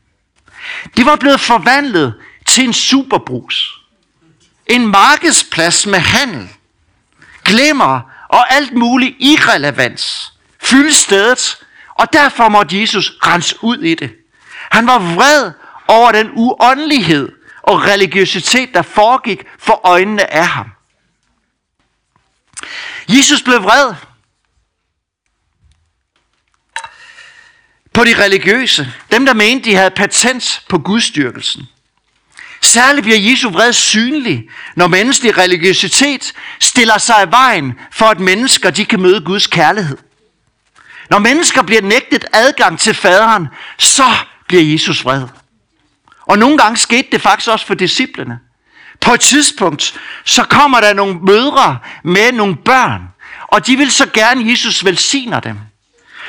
det 0.96 1.06
var 1.06 1.16
blevet 1.16 1.40
forvandlet 1.40 2.14
til 2.46 2.64
en 2.64 2.72
superbrus. 2.72 3.80
En 4.66 4.86
markedsplads 4.86 5.86
med 5.86 5.98
handel, 5.98 6.48
glemmer 7.44 8.00
og 8.28 8.54
alt 8.54 8.72
muligt 8.72 9.16
irrelevans 9.18 10.32
fyldte 10.62 10.94
stedet, 10.94 11.63
og 11.94 12.12
derfor 12.12 12.48
måtte 12.48 12.80
Jesus 12.80 13.12
rense 13.26 13.56
ud 13.64 13.78
i 13.78 13.94
det. 13.94 14.12
Han 14.70 14.86
var 14.86 15.14
vred 15.14 15.52
over 15.88 16.12
den 16.12 16.30
uåndelighed 16.34 17.28
og 17.62 17.82
religiøsitet, 17.82 18.74
der 18.74 18.82
foregik 18.82 19.44
for 19.58 19.80
øjnene 19.84 20.32
af 20.32 20.46
ham. 20.46 20.70
Jesus 23.08 23.42
blev 23.42 23.62
vred 23.62 23.94
på 27.92 28.04
de 28.04 28.24
religiøse, 28.24 28.92
dem 29.10 29.26
der 29.26 29.34
mente, 29.34 29.70
de 29.70 29.76
havde 29.76 29.90
patent 29.90 30.62
på 30.68 30.78
gudstyrkelsen. 30.78 31.68
Særligt 32.62 33.04
bliver 33.04 33.18
Jesu 33.18 33.50
vred 33.50 33.72
synlig, 33.72 34.48
når 34.76 34.86
menneskelig 34.86 35.38
religiøsitet 35.38 36.32
stiller 36.60 36.98
sig 36.98 37.26
i 37.26 37.30
vejen 37.30 37.78
for, 37.92 38.06
at 38.06 38.20
mennesker 38.20 38.70
de 38.70 38.84
kan 38.84 39.00
møde 39.00 39.20
Guds 39.20 39.46
kærlighed. 39.46 39.98
Når 41.10 41.18
mennesker 41.18 41.62
bliver 41.62 41.82
nægtet 41.82 42.24
adgang 42.32 42.78
til 42.78 42.94
faderen, 42.94 43.48
så 43.78 44.10
bliver 44.48 44.62
Jesus 44.62 45.04
vred. 45.04 45.22
Og 46.26 46.38
nogle 46.38 46.58
gange 46.58 46.76
skete 46.76 47.08
det 47.12 47.20
faktisk 47.20 47.50
også 47.50 47.66
for 47.66 47.74
disciplene. 47.74 48.38
På 49.00 49.14
et 49.14 49.20
tidspunkt, 49.20 50.00
så 50.24 50.44
kommer 50.44 50.80
der 50.80 50.92
nogle 50.92 51.18
mødre 51.22 51.78
med 52.04 52.32
nogle 52.32 52.56
børn, 52.56 53.02
og 53.48 53.66
de 53.66 53.76
vil 53.76 53.90
så 53.90 54.06
gerne, 54.12 54.50
Jesus 54.50 54.84
velsigner 54.84 55.40
dem. 55.40 55.58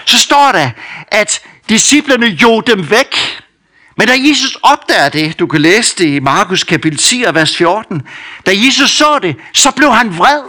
Så 0.05 0.17
står 0.17 0.51
der, 0.51 0.69
at 1.07 1.41
disciplene 1.69 2.25
jo 2.25 2.61
dem 2.61 2.89
væk. 2.89 3.41
Men 3.97 4.07
da 4.07 4.13
Jesus 4.17 4.57
opdager 4.63 5.09
det, 5.09 5.39
du 5.39 5.47
kan 5.47 5.61
læse 5.61 5.97
det 5.97 6.05
i 6.05 6.19
Markus 6.19 6.63
kapitel 6.63 6.99
10, 6.99 7.23
vers 7.33 7.57
14, 7.57 8.01
da 8.45 8.51
Jesus 8.53 8.91
så 8.91 9.19
det, 9.19 9.35
så 9.53 9.71
blev 9.71 9.93
han 9.93 10.17
vred. 10.17 10.41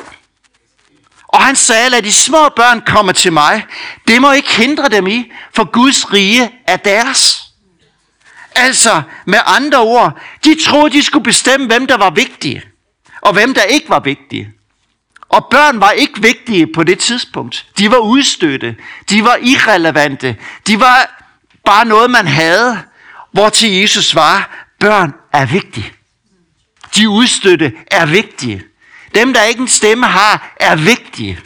Og 1.29 1.41
han 1.41 1.57
sagde, 1.57 1.97
at 1.97 2.05
de 2.05 2.13
små 2.13 2.49
børn 2.57 2.81
komme 2.87 3.13
til 3.13 3.33
mig. 3.33 3.67
Det 4.09 4.21
må 4.21 4.33
ikke 4.33 4.53
hindre 4.57 4.89
dem 4.89 5.07
i, 5.07 5.33
for 5.55 5.65
Guds 5.65 6.13
rige 6.13 6.51
er 6.67 6.77
deres. 6.77 7.43
Altså, 8.55 9.03
med 9.25 9.39
andre 9.47 9.79
ord, 9.79 10.21
de 10.45 10.65
troede, 10.65 10.93
de 10.93 11.03
skulle 11.03 11.25
bestemme, 11.25 11.67
hvem 11.67 11.87
der 11.87 11.97
var 11.97 12.11
vigtige, 12.11 12.63
og 13.21 13.33
hvem 13.33 13.55
der 13.55 13.63
ikke 13.63 13.89
var 13.89 14.01
vigtige. 14.01 14.53
Og 15.29 15.47
børn 15.51 15.81
var 15.81 15.91
ikke 15.91 16.23
vigtige 16.23 16.67
på 16.75 16.83
det 16.85 16.99
tidspunkt. 16.99 17.67
De 17.79 17.91
var 17.91 17.99
udstødte. 17.99 18.77
De 19.11 19.25
var 19.25 19.39
irrelevante. 19.43 20.37
De 20.67 20.81
var 20.81 21.23
bare 21.65 21.85
noget, 21.85 22.11
man 22.11 22.27
havde. 22.27 22.83
Hvor 23.33 23.49
til 23.49 23.71
Jesus 23.71 24.15
var, 24.15 24.67
børn 24.81 25.15
er 25.33 25.47
vigtige. 25.47 25.93
De 26.97 27.09
udstødte 27.09 27.73
er 27.91 28.07
vigtige. 28.07 28.63
Dem, 29.17 29.35
der 29.35 29.43
ikke 29.43 29.61
en 29.61 29.69
stemme 29.69 30.07
har, 30.07 30.55
er 30.61 30.77
vigtige. 30.77 31.41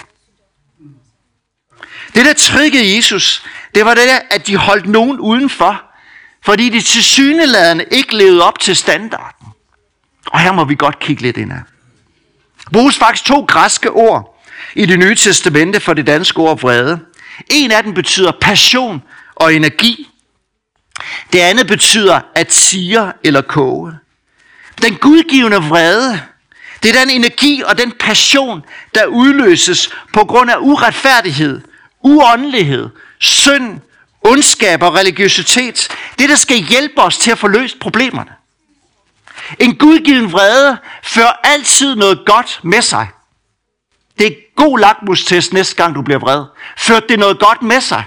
Det, 2.14 2.24
der 2.24 2.32
triggede 2.32 2.96
Jesus, 2.96 3.44
det 3.74 3.84
var 3.84 3.94
det 3.94 4.08
der, 4.08 4.18
at 4.30 4.46
de 4.46 4.56
holdt 4.56 4.86
nogen 4.86 5.20
udenfor, 5.20 5.82
fordi 6.44 6.68
de 6.68 6.80
til 6.80 7.02
syneladende 7.02 7.84
ikke 7.90 8.16
levede 8.16 8.44
op 8.44 8.58
til 8.58 8.76
standarden. 8.76 9.46
Og 10.26 10.40
her 10.40 10.52
må 10.52 10.64
vi 10.64 10.74
godt 10.74 10.98
kigge 10.98 11.22
lidt 11.22 11.36
indad. 11.36 11.60
Bruges 12.72 12.98
faktisk 12.98 13.24
to 13.24 13.44
græske 13.44 13.90
ord 13.90 14.44
i 14.74 14.86
det 14.86 14.98
nye 14.98 15.14
testamente 15.14 15.80
for 15.80 15.94
det 15.94 16.06
danske 16.06 16.38
ord 16.38 16.60
vrede. 16.60 17.00
En 17.50 17.70
af 17.70 17.82
dem 17.82 17.94
betyder 17.94 18.32
passion 18.40 19.02
og 19.34 19.54
energi. 19.54 20.08
Det 21.32 21.38
andet 21.38 21.66
betyder 21.66 22.20
at 22.34 22.52
sige 22.52 23.12
eller 23.24 23.40
koge. 23.40 23.92
Den 24.82 24.96
gudgivende 24.96 25.56
vrede, 25.56 26.20
det 26.82 26.96
er 26.96 27.00
den 27.00 27.10
energi 27.10 27.62
og 27.66 27.78
den 27.78 27.92
passion, 28.00 28.64
der 28.94 29.06
udløses 29.06 29.90
på 30.12 30.24
grund 30.24 30.50
af 30.50 30.56
uretfærdighed, 30.58 31.60
uåndelighed, 32.00 32.88
synd, 33.18 33.80
ondskab 34.20 34.82
og 34.82 34.94
religiøsitet. 34.94 35.88
Det, 36.18 36.28
der 36.28 36.36
skal 36.36 36.56
hjælpe 36.56 37.02
os 37.02 37.18
til 37.18 37.30
at 37.30 37.38
få 37.38 37.48
løst 37.48 37.78
problemerne. 37.80 38.30
En 39.58 39.76
gudgiven 39.76 40.32
vrede 40.32 40.78
fører 41.02 41.32
altid 41.44 41.94
noget 41.96 42.22
godt 42.26 42.60
med 42.62 42.82
sig. 42.82 43.08
Det 44.18 44.26
er 44.26 44.32
god 44.56 44.78
lakmustest 44.78 45.52
næste 45.52 45.76
gang 45.76 45.94
du 45.94 46.02
bliver 46.02 46.18
vred. 46.18 46.44
Ført 46.78 47.08
det 47.08 47.18
noget 47.18 47.38
godt 47.38 47.62
med 47.62 47.80
sig? 47.80 48.04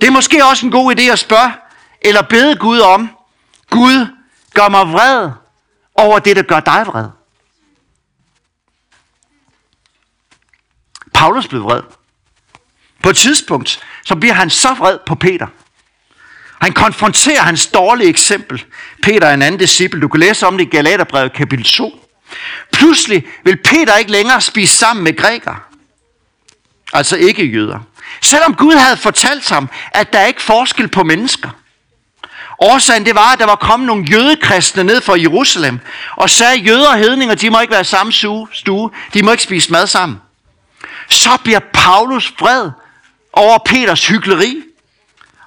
Det 0.00 0.06
er 0.06 0.10
måske 0.10 0.44
også 0.44 0.66
en 0.66 0.72
god 0.72 0.94
idé 0.94 1.02
at 1.02 1.18
spørge, 1.18 1.52
eller 2.02 2.22
bede 2.22 2.56
Gud 2.56 2.78
om, 2.78 3.10
Gud, 3.70 4.06
gør 4.54 4.68
mig 4.68 4.92
vred 4.92 5.30
over 5.94 6.18
det, 6.18 6.36
der 6.36 6.42
gør 6.42 6.60
dig 6.60 6.86
vred. 6.86 7.19
Paulus 11.20 11.48
blev 11.48 11.64
vred. 11.64 11.82
På 13.02 13.10
et 13.10 13.16
tidspunkt, 13.16 13.80
så 14.04 14.16
bliver 14.16 14.34
han 14.34 14.50
så 14.50 14.74
vred 14.74 14.98
på 15.06 15.14
Peter. 15.14 15.46
Han 16.60 16.72
konfronterer 16.72 17.42
hans 17.42 17.66
dårlige 17.66 18.08
eksempel. 18.08 18.64
Peter 19.02 19.26
er 19.26 19.34
en 19.34 19.42
anden 19.42 19.60
disciple. 19.60 20.00
Du 20.00 20.08
kan 20.08 20.20
læse 20.20 20.46
om 20.46 20.58
det 20.58 20.66
i 20.66 20.70
Galaterbrevet 20.70 21.32
kapitel 21.32 21.64
2. 21.64 22.08
Pludselig 22.72 23.26
vil 23.44 23.56
Peter 23.56 23.96
ikke 23.96 24.10
længere 24.10 24.40
spise 24.40 24.76
sammen 24.76 25.04
med 25.04 25.16
grækere. 25.16 25.56
Altså 26.92 27.16
ikke 27.16 27.44
jøder. 27.44 27.78
Selvom 28.20 28.54
Gud 28.54 28.74
havde 28.74 28.96
fortalt 28.96 29.48
ham, 29.48 29.68
at 29.92 30.12
der 30.12 30.18
er 30.18 30.26
ikke 30.26 30.42
forskel 30.42 30.88
på 30.88 31.02
mennesker. 31.04 31.48
Årsagen 32.58 33.06
det 33.06 33.14
var, 33.14 33.32
at 33.32 33.38
der 33.38 33.46
var 33.46 33.56
kommet 33.56 33.86
nogle 33.86 34.04
jødekristne 34.04 34.84
ned 34.84 35.00
fra 35.00 35.20
Jerusalem, 35.20 35.80
og 36.16 36.30
sagde, 36.30 36.60
at 36.60 36.66
jøder 36.66 36.88
og 36.88 36.98
hedninger, 36.98 37.34
de 37.34 37.50
må 37.50 37.60
ikke 37.60 37.72
være 37.72 37.84
samme 37.84 38.12
stue, 38.52 38.90
de 39.14 39.22
må 39.22 39.30
ikke 39.30 39.42
spise 39.42 39.72
mad 39.72 39.86
sammen. 39.86 40.20
Så 41.10 41.30
bliver 41.44 41.60
Paulus 41.72 42.32
vred 42.40 42.70
over 43.32 43.58
Peters 43.58 44.06
hyggeleri 44.06 44.62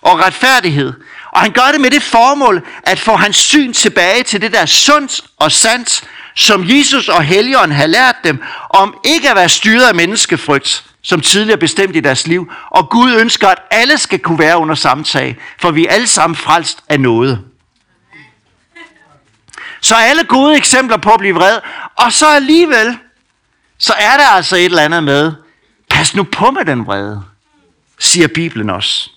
og 0.02 0.20
retfærdighed. 0.20 0.94
Og 1.32 1.42
han 1.42 1.52
gør 1.52 1.72
det 1.72 1.82
med 1.82 1.92
det 1.92 2.04
formål 2.04 2.68
at 2.84 3.00
få 3.00 3.16
hans 3.16 3.36
syn 3.36 3.74
tilbage 3.74 4.24
til 4.24 4.42
det 4.42 4.54
der 4.54 4.66
sundt 4.66 5.22
og 5.38 5.52
sandt, 5.52 6.04
som 6.36 6.64
Jesus 6.70 7.10
og 7.10 7.24
Helligånden 7.24 7.78
har 7.78 7.88
lært 7.88 8.16
dem, 8.24 8.44
om 8.70 8.98
ikke 9.06 9.30
at 9.30 9.36
være 9.36 9.50
styret 9.50 9.88
af 9.88 9.96
menneskefrygt, 9.96 10.84
som 11.02 11.22
tidligere 11.22 11.58
bestemt 11.58 11.96
i 11.96 12.00
deres 12.00 12.28
liv. 12.28 12.52
Og 12.70 12.90
Gud 12.90 13.14
ønsker, 13.14 13.48
at 13.48 13.62
alle 13.72 13.98
skal 13.98 14.20
kunne 14.20 14.40
være 14.40 14.58
under 14.58 14.76
samtag, 14.76 15.38
for 15.62 15.72
vi 15.72 15.86
er 15.86 15.92
alle 15.92 16.08
sammen 16.08 16.36
frelst 16.36 16.84
af 16.90 17.00
noget. 17.00 17.42
Så 19.82 19.96
alle 19.96 20.24
gode 20.24 20.58
eksempler 20.58 20.98
på 20.98 21.10
at 21.10 21.20
blive 21.20 21.36
vred, 21.36 21.60
og 21.96 22.14
så 22.14 22.28
alligevel, 22.28 22.98
så 23.78 23.94
er 23.94 24.18
der 24.18 24.28
altså 24.28 24.56
et 24.56 24.66
eller 24.66 24.84
andet 24.84 25.04
med, 25.04 25.34
pas 26.14 26.18
nu 26.18 26.24
på 26.24 26.52
med 26.52 26.66
den 26.66 26.86
vrede, 26.86 27.24
siger 28.00 28.28
Bibelen 28.28 28.70
også. 28.70 29.10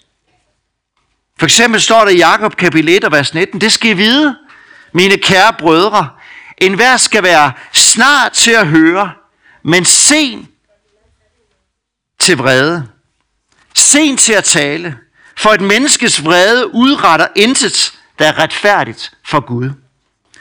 For 1.39 1.47
eksempel 1.47 1.81
står 1.81 2.05
der 2.05 2.11
i 2.11 2.17
Jakob 2.17 2.57
kapitel 2.57 2.89
1 2.89 3.05
og 3.05 3.13
vers 3.13 3.35
19, 3.35 3.61
det 3.61 3.73
skal 3.73 3.91
I 3.91 3.93
vide, 3.93 4.37
mine 4.93 5.17
kære 5.17 5.53
brødre, 5.59 6.09
en 6.59 6.75
hver 6.75 6.97
skal 6.97 7.23
være 7.23 7.53
snart 7.73 8.33
til 8.33 8.51
at 8.51 8.67
høre, 8.67 9.13
men 9.63 9.85
sen 9.85 10.49
til 12.19 12.39
vrede. 12.39 12.89
Sen 13.75 14.17
til 14.17 14.33
at 14.33 14.45
tale, 14.45 14.99
for 15.37 15.51
et 15.51 15.61
menneskes 15.61 16.25
vrede 16.25 16.75
udretter 16.75 17.27
intet, 17.37 17.99
der 18.19 18.27
er 18.27 18.39
retfærdigt 18.39 19.13
for 19.25 19.41
Gud. 19.41 19.71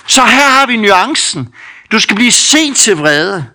Så 0.07 0.21
her 0.21 0.49
har 0.49 0.65
vi 0.65 0.77
nuancen. 0.77 1.53
Du 1.91 1.99
skal 1.99 2.15
blive 2.15 2.31
sent 2.31 2.77
til 2.77 2.97
vrede. 2.97 3.45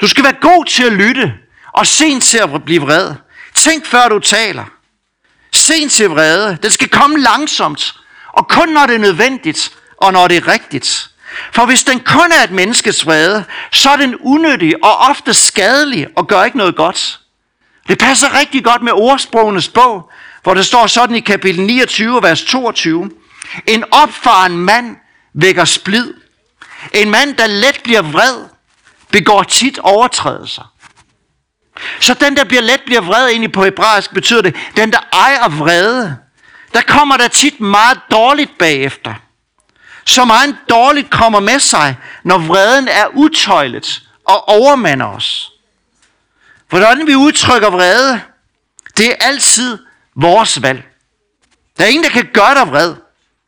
Du 0.00 0.06
skal 0.06 0.24
være 0.24 0.36
god 0.40 0.64
til 0.64 0.84
at 0.84 0.92
lytte, 0.92 1.34
og 1.72 1.86
sent 1.86 2.24
til 2.24 2.38
at 2.38 2.64
blive 2.64 2.82
vred. 2.82 3.14
Tænk 3.54 3.86
før 3.86 4.08
du 4.08 4.18
taler. 4.18 4.64
Sent 5.52 5.92
til 5.92 6.08
vrede. 6.10 6.58
Den 6.62 6.70
skal 6.70 6.88
komme 6.88 7.18
langsomt, 7.18 7.94
og 8.32 8.48
kun 8.48 8.68
når 8.68 8.86
det 8.86 8.94
er 8.94 8.98
nødvendigt, 8.98 9.72
og 9.96 10.12
når 10.12 10.28
det 10.28 10.36
er 10.36 10.48
rigtigt. 10.48 11.10
For 11.52 11.66
hvis 11.66 11.84
den 11.84 12.00
kun 12.00 12.32
er 12.32 12.44
et 12.44 12.50
menneskes 12.50 13.06
vrede, 13.06 13.44
så 13.72 13.90
er 13.90 13.96
den 13.96 14.16
unødig 14.16 14.84
og 14.84 14.98
ofte 14.98 15.34
skadelig 15.34 16.06
og 16.16 16.28
gør 16.28 16.44
ikke 16.44 16.56
noget 16.58 16.76
godt. 16.76 17.20
Det 17.88 17.98
passer 17.98 18.38
rigtig 18.38 18.64
godt 18.64 18.82
med 18.82 18.92
ordsprogenes 18.92 19.68
bog, 19.68 20.10
hvor 20.42 20.54
der 20.54 20.62
står 20.62 20.86
sådan 20.86 21.16
i 21.16 21.20
kapitel 21.20 21.62
29, 21.62 22.22
vers 22.22 22.42
22. 22.42 23.10
En 23.66 23.84
opfaren 23.90 24.56
mand 24.56 24.96
vækker 25.34 25.64
splid. 25.64 26.14
En 26.94 27.10
mand, 27.10 27.36
der 27.36 27.46
let 27.46 27.80
bliver 27.84 28.02
vred, 28.02 28.44
begår 29.10 29.42
tit 29.42 29.78
overtrædelser. 29.78 30.72
Så 32.00 32.14
den, 32.14 32.36
der 32.36 32.44
bliver 32.44 32.62
let 32.62 32.80
bliver 32.86 33.00
vred 33.00 33.28
egentlig 33.28 33.52
på 33.52 33.64
hebraisk, 33.64 34.14
betyder 34.14 34.42
det, 34.42 34.56
den, 34.76 34.92
der 34.92 34.98
ejer 35.12 35.48
vrede, 35.48 36.16
der 36.74 36.82
kommer 36.82 37.16
der 37.16 37.28
tit 37.28 37.60
meget 37.60 38.00
dårligt 38.10 38.58
bagefter. 38.58 39.14
Så 40.04 40.24
meget 40.24 40.56
dårligt 40.70 41.10
kommer 41.10 41.40
med 41.40 41.60
sig, 41.60 41.96
når 42.24 42.38
vreden 42.38 42.88
er 42.88 43.06
utøjlet 43.14 44.02
og 44.24 44.48
overmander 44.48 45.06
os. 45.06 45.52
Hvordan 46.68 47.06
vi 47.06 47.14
udtrykker 47.14 47.70
vrede, 47.70 48.20
det 48.96 49.06
er 49.06 49.14
altid 49.20 49.78
vores 50.14 50.62
valg. 50.62 50.84
Der 51.78 51.84
er 51.84 51.88
ingen, 51.88 52.04
der 52.04 52.10
kan 52.10 52.28
gøre 52.32 52.54
dig 52.54 52.68
vred. 52.68 52.94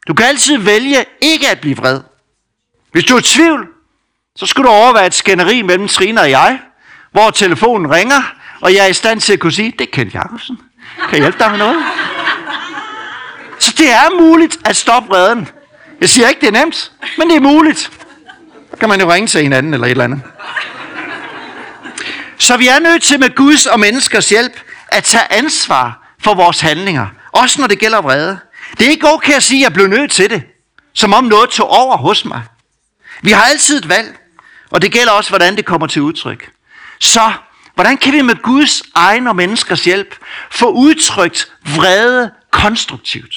Du 0.08 0.14
kan 0.14 0.26
altid 0.26 0.58
vælge 0.58 1.04
ikke 1.20 1.48
at 1.48 1.60
blive 1.60 1.76
vred. 1.76 2.00
Hvis 2.92 3.04
du 3.04 3.14
er 3.14 3.18
i 3.18 3.22
tvivl, 3.22 3.68
så 4.36 4.46
skal 4.46 4.64
du 4.64 4.68
overveje 4.68 5.06
et 5.06 5.14
skænderi 5.14 5.62
mellem 5.62 5.88
Trine 5.88 6.20
og 6.20 6.30
jeg, 6.30 6.60
hvor 7.12 7.30
telefonen 7.30 7.90
ringer, 7.90 8.22
og 8.60 8.74
jeg 8.74 8.84
er 8.84 8.88
i 8.88 8.92
stand 8.92 9.20
til 9.20 9.32
at 9.32 9.40
kunne 9.40 9.52
sige, 9.52 9.72
det 9.78 9.80
er 9.80 9.90
Kent 9.92 10.14
Jacobsen. 10.14 10.58
Kan 10.98 11.12
jeg 11.12 11.20
hjælpe 11.20 11.38
dig 11.38 11.50
med 11.50 11.58
noget? 11.58 11.84
Så 13.58 13.74
det 13.78 13.90
er 13.90 14.20
muligt 14.20 14.58
at 14.64 14.76
stoppe 14.76 15.08
vreden. 15.08 15.48
Jeg 16.00 16.08
siger 16.08 16.28
ikke, 16.28 16.40
det 16.40 16.46
er 16.48 16.60
nemt, 16.64 16.92
men 17.18 17.28
det 17.30 17.36
er 17.36 17.40
muligt. 17.40 17.78
Så 18.70 18.76
kan 18.80 18.88
man 18.88 19.00
jo 19.00 19.12
ringe 19.12 19.26
til 19.26 19.42
hinanden 19.42 19.74
eller 19.74 19.86
et 19.86 19.90
eller 19.90 20.04
andet. 20.04 20.22
Så 22.38 22.56
vi 22.56 22.68
er 22.68 22.78
nødt 22.78 23.02
til 23.02 23.20
med 23.20 23.34
Guds 23.34 23.66
og 23.66 23.80
menneskers 23.80 24.28
hjælp 24.28 24.60
at 24.88 25.04
tage 25.04 25.32
ansvar 25.32 26.14
for 26.20 26.34
vores 26.34 26.60
handlinger. 26.60 27.06
Også 27.32 27.60
når 27.60 27.68
det 27.68 27.78
gælder 27.78 28.00
vrede. 28.00 28.38
Det 28.78 28.86
er 28.86 28.90
ikke 28.90 29.08
okay 29.08 29.32
at 29.32 29.42
sige, 29.42 29.60
at 29.60 29.62
jeg 29.62 29.72
blev 29.72 29.86
nødt 29.86 30.10
til 30.10 30.30
det. 30.30 30.42
Som 30.92 31.14
om 31.14 31.24
noget 31.24 31.50
tog 31.50 31.70
over 31.70 31.96
hos 31.96 32.24
mig. 32.24 32.42
Vi 33.22 33.30
har 33.30 33.42
altid 33.42 33.78
et 33.78 33.88
valg. 33.88 34.18
Og 34.70 34.82
det 34.82 34.92
gælder 34.92 35.12
også, 35.12 35.30
hvordan 35.30 35.56
det 35.56 35.64
kommer 35.64 35.86
til 35.86 36.02
udtryk. 36.02 36.51
Så, 37.02 37.32
hvordan 37.74 37.96
kan 37.96 38.12
vi 38.12 38.22
med 38.22 38.42
Guds 38.42 38.82
egen 38.94 39.26
og 39.26 39.36
menneskers 39.36 39.84
hjælp 39.84 40.16
få 40.50 40.70
udtrykt 40.70 41.52
vrede 41.76 42.30
konstruktivt? 42.50 43.34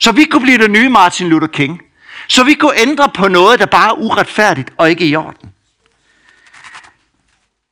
Så 0.00 0.12
vi 0.12 0.24
kunne 0.24 0.42
blive 0.42 0.58
det 0.58 0.70
nye 0.70 0.88
Martin 0.88 1.28
Luther 1.28 1.48
King. 1.48 1.82
Så 2.28 2.44
vi 2.44 2.54
kunne 2.54 2.80
ændre 2.80 3.10
på 3.14 3.28
noget, 3.28 3.58
der 3.60 3.66
bare 3.66 3.88
er 3.88 3.94
uretfærdigt 3.94 4.70
og 4.76 4.90
ikke 4.90 5.06
i 5.06 5.16
orden. 5.16 5.52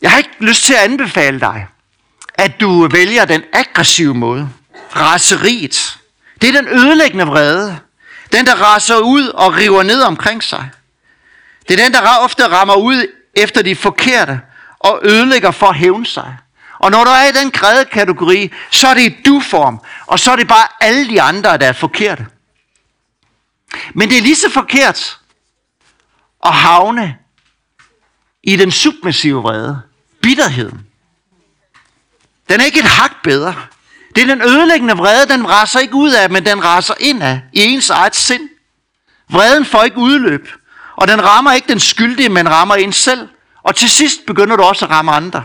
Jeg 0.02 0.10
har 0.10 0.18
ikke 0.18 0.30
lyst 0.40 0.64
til 0.64 0.74
at 0.74 0.80
anbefale 0.80 1.40
dig, 1.40 1.66
at 2.34 2.60
du 2.60 2.88
vælger 2.88 3.24
den 3.24 3.42
aggressive 3.52 4.14
måde. 4.14 4.48
Raseriet. 4.96 5.98
Det 6.42 6.48
er 6.48 6.60
den 6.60 6.68
ødelæggende 6.68 7.24
vrede. 7.26 7.78
Den, 8.32 8.46
der 8.46 8.54
raser 8.54 8.98
ud 8.98 9.28
og 9.28 9.56
river 9.56 9.82
ned 9.82 10.02
omkring 10.02 10.42
sig. 10.44 10.70
Det 11.68 11.80
er 11.80 11.84
den, 11.84 11.92
der 11.92 12.16
ofte 12.20 12.48
rammer 12.48 12.74
ud 12.74 13.06
efter 13.34 13.62
de 13.62 13.76
forkerte 13.76 14.40
og 14.80 15.00
ødelægger 15.02 15.50
for 15.50 15.66
at 15.66 15.76
hævne 15.76 16.06
sig. 16.06 16.36
Og 16.78 16.90
når 16.90 17.04
du 17.04 17.10
er 17.10 17.28
i 17.28 17.32
den 17.32 17.50
græde 17.50 17.84
kategori, 17.84 18.52
så 18.70 18.88
er 18.88 18.94
det 18.94 19.02
i 19.02 19.16
du-form, 19.26 19.80
og 20.06 20.18
så 20.18 20.32
er 20.32 20.36
det 20.36 20.48
bare 20.48 20.66
alle 20.80 21.08
de 21.08 21.22
andre, 21.22 21.58
der 21.58 21.66
er 21.66 21.72
forkerte. 21.72 22.26
Men 23.94 24.08
det 24.08 24.18
er 24.18 24.22
lige 24.22 24.36
så 24.36 24.50
forkert 24.50 25.18
at 26.46 26.54
havne 26.54 27.16
i 28.42 28.56
den 28.56 28.70
submissive 28.70 29.42
vrede, 29.42 29.82
bitterheden. 30.22 30.86
Den 32.48 32.60
er 32.60 32.64
ikke 32.64 32.78
et 32.78 32.84
hak 32.84 33.12
bedre. 33.22 33.54
Det 34.14 34.22
er 34.22 34.26
den 34.26 34.42
ødelæggende 34.42 34.94
vrede, 34.94 35.28
den 35.28 35.48
raser 35.50 35.80
ikke 35.80 35.94
ud 35.94 36.12
af, 36.12 36.30
men 36.30 36.46
den 36.46 36.64
raser 36.64 36.94
ind 37.00 37.22
af 37.22 37.40
i 37.52 37.64
ens 37.64 37.90
eget 37.90 38.16
sind. 38.16 38.48
Vreden 39.30 39.64
får 39.64 39.82
ikke 39.82 39.98
udløb, 39.98 40.48
og 40.96 41.08
den 41.08 41.24
rammer 41.24 41.52
ikke 41.52 41.68
den 41.68 41.80
skyldige, 41.80 42.28
men 42.28 42.48
rammer 42.50 42.74
en 42.74 42.92
selv. 42.92 43.28
Og 43.68 43.76
til 43.76 43.90
sidst 43.90 44.26
begynder 44.26 44.56
du 44.56 44.62
også 44.62 44.84
at 44.84 44.90
ramme 44.90 45.12
andre. 45.12 45.44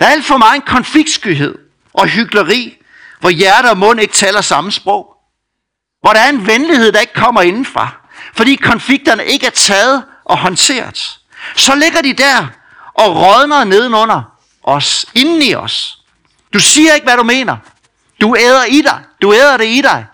Der 0.00 0.06
er 0.06 0.10
alt 0.10 0.24
for 0.24 0.36
meget 0.36 0.56
en 0.56 0.62
konfliktskyhed 0.62 1.58
og 1.92 2.06
hyggeleri, 2.06 2.76
hvor 3.20 3.30
hjerte 3.30 3.70
og 3.70 3.78
mund 3.78 4.00
ikke 4.00 4.14
taler 4.14 4.40
samme 4.40 4.72
sprog. 4.72 5.16
Hvor 6.00 6.12
der 6.12 6.20
er 6.20 6.28
en 6.28 6.46
venlighed, 6.46 6.92
der 6.92 7.00
ikke 7.00 7.12
kommer 7.12 7.42
indenfra, 7.42 7.88
fordi 8.34 8.54
konflikterne 8.54 9.24
ikke 9.24 9.46
er 9.46 9.50
taget 9.50 10.04
og 10.24 10.38
håndteret. 10.38 11.20
Så 11.56 11.74
ligger 11.74 12.02
de 12.02 12.12
der 12.12 12.46
og 12.94 13.16
rådner 13.16 13.64
nedenunder 13.64 14.22
os, 14.62 15.06
inden 15.14 15.42
i 15.42 15.54
os. 15.54 15.98
Du 16.52 16.58
siger 16.58 16.94
ikke, 16.94 17.04
hvad 17.04 17.16
du 17.16 17.22
mener. 17.22 17.56
Du 18.20 18.36
æder 18.36 18.64
i 18.64 18.82
dig. 18.82 19.04
Du 19.22 19.34
æder 19.34 19.56
det 19.56 19.66
i 19.66 19.80
dig. 19.80 20.06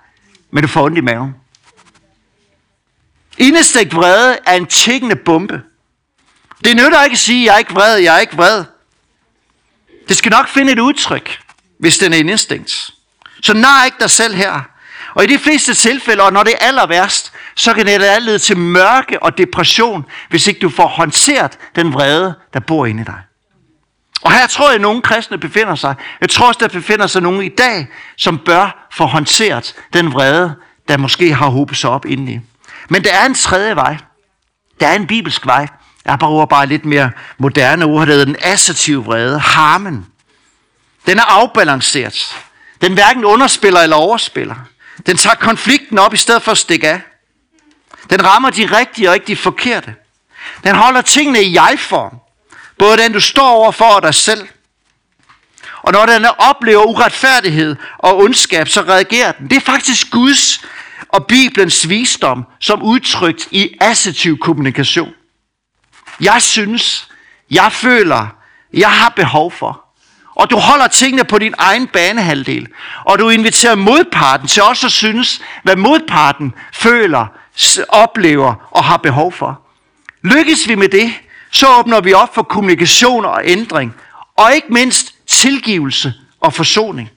Men 0.51 0.63
du 0.63 0.69
får 0.69 0.85
ondt 0.85 0.99
i 0.99 1.01
maven. 1.01 1.35
Indestegt 3.39 3.95
vrede 3.95 4.39
er 4.47 4.55
en 4.55 4.67
tækkende 4.67 5.17
bombe. 5.17 5.63
Det 6.67 6.77
nytter 6.77 7.03
ikke 7.03 7.15
at 7.15 7.19
sige, 7.19 7.45
jeg 7.45 7.55
er 7.55 7.59
ikke 7.59 7.75
vred, 7.75 7.97
jeg 7.97 8.15
er 8.15 8.19
ikke 8.19 8.37
vred. 8.37 8.65
Det 10.09 10.17
skal 10.17 10.31
nok 10.31 10.49
finde 10.49 10.73
et 10.73 10.79
udtryk, 10.79 11.39
hvis 11.79 11.99
den 11.99 12.13
er 12.13 12.17
indestængt. 12.17 12.91
Så 13.43 13.55
nar 13.55 13.85
ikke 13.85 13.97
dig 14.01 14.11
selv 14.11 14.35
her. 14.35 14.61
Og 15.15 15.25
i 15.25 15.27
de 15.27 15.39
fleste 15.39 15.75
tilfælde, 15.75 16.23
og 16.23 16.33
når 16.33 16.43
det 16.43 16.53
er 16.53 16.67
aller 16.67 16.87
værst, 16.87 17.33
så 17.55 17.75
kan 17.75 17.87
det 17.87 18.23
lede 18.23 18.39
til 18.39 18.57
mørke 18.57 19.23
og 19.23 19.39
depression, 19.39 20.05
hvis 20.31 20.47
ikke 20.47 20.61
du 20.61 20.69
får 20.69 20.87
håndteret 20.87 21.59
den 21.77 21.93
vrede, 21.93 22.35
der 22.55 22.61
bor 22.61 22.87
inde 22.87 23.03
i 23.03 23.05
dig. 23.05 23.21
Og 24.23 24.33
her 24.33 24.47
tror 24.47 24.67
jeg, 24.67 24.75
at 24.75 24.81
nogle 24.81 25.03
kristne 25.03 25.39
befinder 25.39 25.75
sig. 25.75 25.95
Jeg 26.21 26.31
tror 26.31 26.49
også, 26.49 26.59
der 26.61 26.69
befinder 26.69 27.07
sig 27.07 27.23
nogen 27.23 27.43
i 27.43 27.49
dag, 27.49 27.87
som 28.17 28.39
bør 28.39 28.89
få 28.93 29.07
håndteret 29.07 29.75
den 29.93 30.13
vrede, 30.13 30.55
der 30.89 30.97
måske 30.97 31.35
har 31.35 31.49
hobet 31.49 31.77
sig 31.77 31.91
op 31.91 32.07
indeni. 32.07 32.41
Men 32.89 33.05
der 33.05 33.13
er 33.13 33.27
en 33.27 33.35
tredje 33.35 33.77
vej. 33.77 33.97
Der 34.81 34.87
er 34.87 34.95
en 34.95 35.07
bibelsk 35.07 35.47
vej. 35.47 35.67
Jeg 36.07 36.19
bruger 36.19 36.47
bare 36.47 36.67
lidt 36.67 36.85
mere 36.85 37.11
moderne 37.39 37.85
ord, 37.85 38.07
der 38.07 38.13
hedder 38.13 38.25
den 38.25 38.37
assertive 38.41 39.05
vrede, 39.05 39.39
harmen. 39.39 40.07
Den 41.07 41.19
er 41.19 41.23
afbalanceret. 41.23 42.37
Den 42.81 42.93
hverken 42.93 43.25
underspiller 43.25 43.81
eller 43.81 43.97
overspiller. 43.97 44.55
Den 45.07 45.17
tager 45.17 45.37
konflikten 45.37 45.99
op 45.99 46.15
i 46.15 46.17
stedet 46.17 46.43
for 46.43 46.53
at 46.53 46.59
stikke 46.59 46.89
af. 46.89 47.01
Den 48.11 48.25
rammer 48.25 48.51
de 48.51 48.79
rigtige 48.79 49.09
og 49.09 49.15
ikke 49.15 49.27
de 49.27 49.37
forkerte. 49.37 49.95
Den 50.65 50.75
holder 50.75 51.01
tingene 51.01 51.43
i 51.43 51.55
jeg-form. 51.55 52.17
Både 52.79 52.99
den, 52.99 53.13
du 53.13 53.21
står 53.21 53.49
over 53.49 53.73
for 53.73 53.85
og 53.85 54.03
dig 54.03 54.15
selv. 54.15 54.49
Og 55.83 55.93
når 55.93 56.07
den 56.07 56.27
oplever 56.39 56.83
uretfærdighed 56.83 57.77
og 57.99 58.19
ondskab, 58.19 58.69
så 58.69 58.81
reagerer 58.81 59.33
den. 59.33 59.51
Det 59.51 59.57
er 59.57 59.61
faktisk 59.61 60.11
Guds 60.11 60.65
og 61.09 61.27
Bibelens 61.27 61.89
visdom, 61.89 62.45
som 62.61 62.83
udtrykt 62.83 63.49
i 63.51 63.77
assertiv 63.81 64.39
kommunikation. 64.39 65.13
Jeg 66.21 66.43
synes, 66.43 67.09
jeg 67.51 67.73
føler, 67.73 68.27
jeg 68.73 68.91
har 68.91 69.09
behov 69.09 69.53
for. 69.53 69.83
Og 70.35 70.51
du 70.51 70.57
holder 70.57 70.87
tingene 70.87 71.25
på 71.25 71.39
din 71.39 71.55
egen 71.59 71.87
banehalvdel. 71.87 72.69
Og 73.05 73.19
du 73.19 73.29
inviterer 73.29 73.75
modparten 73.75 74.49
til 74.49 74.63
også 74.63 74.87
at 74.87 74.93
synes, 74.93 75.43
hvad 75.63 75.77
modparten 75.77 76.55
føler, 76.73 77.27
oplever 77.89 78.55
og 78.71 78.85
har 78.85 78.97
behov 78.97 79.33
for. 79.33 79.61
Lykkes 80.23 80.69
vi 80.69 80.75
med 80.75 80.89
det, 80.89 81.13
så 81.51 81.67
åbner 81.79 82.01
vi 82.01 82.13
op 82.13 82.35
for 82.35 82.43
kommunikation 82.43 83.25
og 83.25 83.41
ændring. 83.45 83.95
Og 84.37 84.55
ikke 84.55 84.73
mindst 84.73 85.15
tilgivelse 85.27 86.15
og 86.41 86.55
forsoning. 86.55 87.11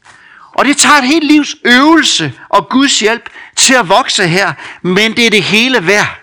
Og 0.53 0.65
det 0.65 0.77
tager 0.77 0.95
et 0.95 1.07
helt 1.07 1.23
livs 1.23 1.55
øvelse 1.65 2.33
og 2.49 2.69
Guds 2.69 2.99
hjælp 2.99 3.29
til 3.55 3.73
at 3.73 3.89
vokse 3.89 4.27
her, 4.27 4.53
men 4.81 5.15
det 5.15 5.25
er 5.25 5.29
det 5.29 5.43
hele 5.43 5.87
værd. 5.87 6.19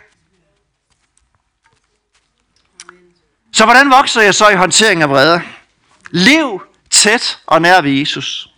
Så 3.56 3.64
hvordan 3.64 3.90
vokser 3.90 4.22
jeg 4.22 4.34
så 4.34 4.48
i 4.48 4.54
håndtering 4.54 5.02
af 5.02 5.10
vrede? 5.10 5.42
Lev 6.10 6.62
tæt 6.90 7.38
og 7.46 7.62
nær 7.62 7.80
ved 7.80 7.90
Jesus. 7.90 8.48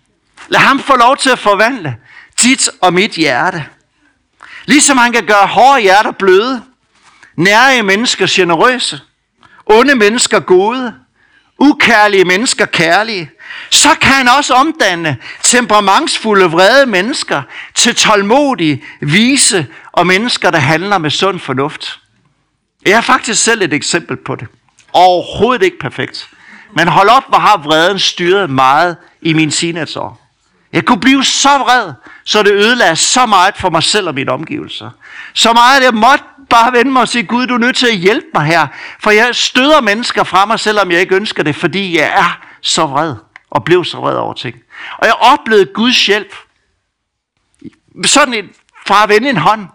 Lad 0.48 0.60
ham 0.60 0.80
få 0.80 0.96
lov 0.96 1.16
til 1.16 1.30
at 1.30 1.38
forvandle 1.38 1.96
dit 2.42 2.68
og 2.80 2.94
mit 2.94 3.10
hjerte. 3.10 3.64
Ligesom 4.64 4.96
han 4.96 5.12
kan 5.12 5.26
gøre 5.26 5.46
hårde 5.46 5.80
hjerter 5.80 6.10
bløde, 6.10 6.62
nære 7.36 7.82
mennesker 7.82 8.26
generøse, 8.30 9.00
onde 9.66 9.94
mennesker 9.94 10.40
gode, 10.40 10.94
ukærlige 11.58 12.24
mennesker 12.24 12.66
kærlige, 12.66 13.30
så 13.70 13.88
kan 14.00 14.12
han 14.12 14.28
også 14.28 14.54
omdanne 14.54 15.16
temperamentsfulde, 15.42 16.44
vrede 16.44 16.86
mennesker 16.86 17.42
til 17.74 17.94
tålmodige, 17.94 18.84
vise 19.00 19.66
og 19.92 20.06
mennesker, 20.06 20.50
der 20.50 20.58
handler 20.58 20.98
med 20.98 21.10
sund 21.10 21.40
fornuft. 21.40 22.00
Jeg 22.86 22.96
har 22.96 23.02
faktisk 23.02 23.42
selv 23.42 23.62
et 23.62 23.72
eksempel 23.72 24.16
på 24.16 24.34
det. 24.34 24.48
Overhovedet 24.92 25.64
ikke 25.64 25.78
perfekt. 25.78 26.28
Men 26.76 26.88
hold 26.88 27.08
op, 27.08 27.28
hvor 27.28 27.38
har 27.38 27.56
vreden 27.56 27.98
styret 27.98 28.50
meget 28.50 28.96
i 29.22 29.32
min 29.32 29.50
teenageår. 29.50 30.20
Jeg 30.72 30.84
kunne 30.84 31.00
blive 31.00 31.24
så 31.24 31.58
vred, 31.58 31.92
så 32.24 32.42
det 32.42 32.52
ødelagde 32.52 32.96
så 32.96 33.26
meget 33.26 33.56
for 33.56 33.70
mig 33.70 33.82
selv 33.82 34.08
og 34.08 34.14
mine 34.14 34.32
omgivelser. 34.32 34.90
Så 35.34 35.52
meget, 35.52 35.76
at 35.78 35.84
jeg 35.84 35.94
måtte 35.94 36.24
bare 36.50 36.72
vende 36.72 36.92
mig 36.92 37.02
og 37.02 37.08
sige, 37.08 37.24
Gud, 37.24 37.46
du 37.46 37.54
er 37.54 37.58
nødt 37.58 37.76
til 37.76 37.86
at 37.86 37.96
hjælpe 37.96 38.26
mig 38.34 38.44
her. 38.44 38.66
For 39.00 39.10
jeg 39.10 39.34
støder 39.34 39.80
mennesker 39.80 40.24
fra 40.24 40.46
mig, 40.46 40.60
selvom 40.60 40.90
jeg 40.90 41.00
ikke 41.00 41.14
ønsker 41.16 41.42
det, 41.42 41.56
fordi 41.56 41.98
jeg 41.98 42.12
er 42.16 42.40
så 42.60 42.86
vred. 42.86 43.14
og 43.50 43.64
blev 43.64 43.84
så 43.84 43.96
vred 43.96 44.16
over 44.16 44.34
ting. 44.34 44.56
Og 44.98 45.06
jeg 45.06 45.14
oplevede 45.14 45.66
Guds 45.74 46.06
hjælp. 46.06 46.34
Sådan 48.04 48.34
en, 48.34 48.50
fra 48.86 49.02
at 49.02 49.08
vende 49.08 49.30
en 49.30 49.36
hånd. 49.36 49.66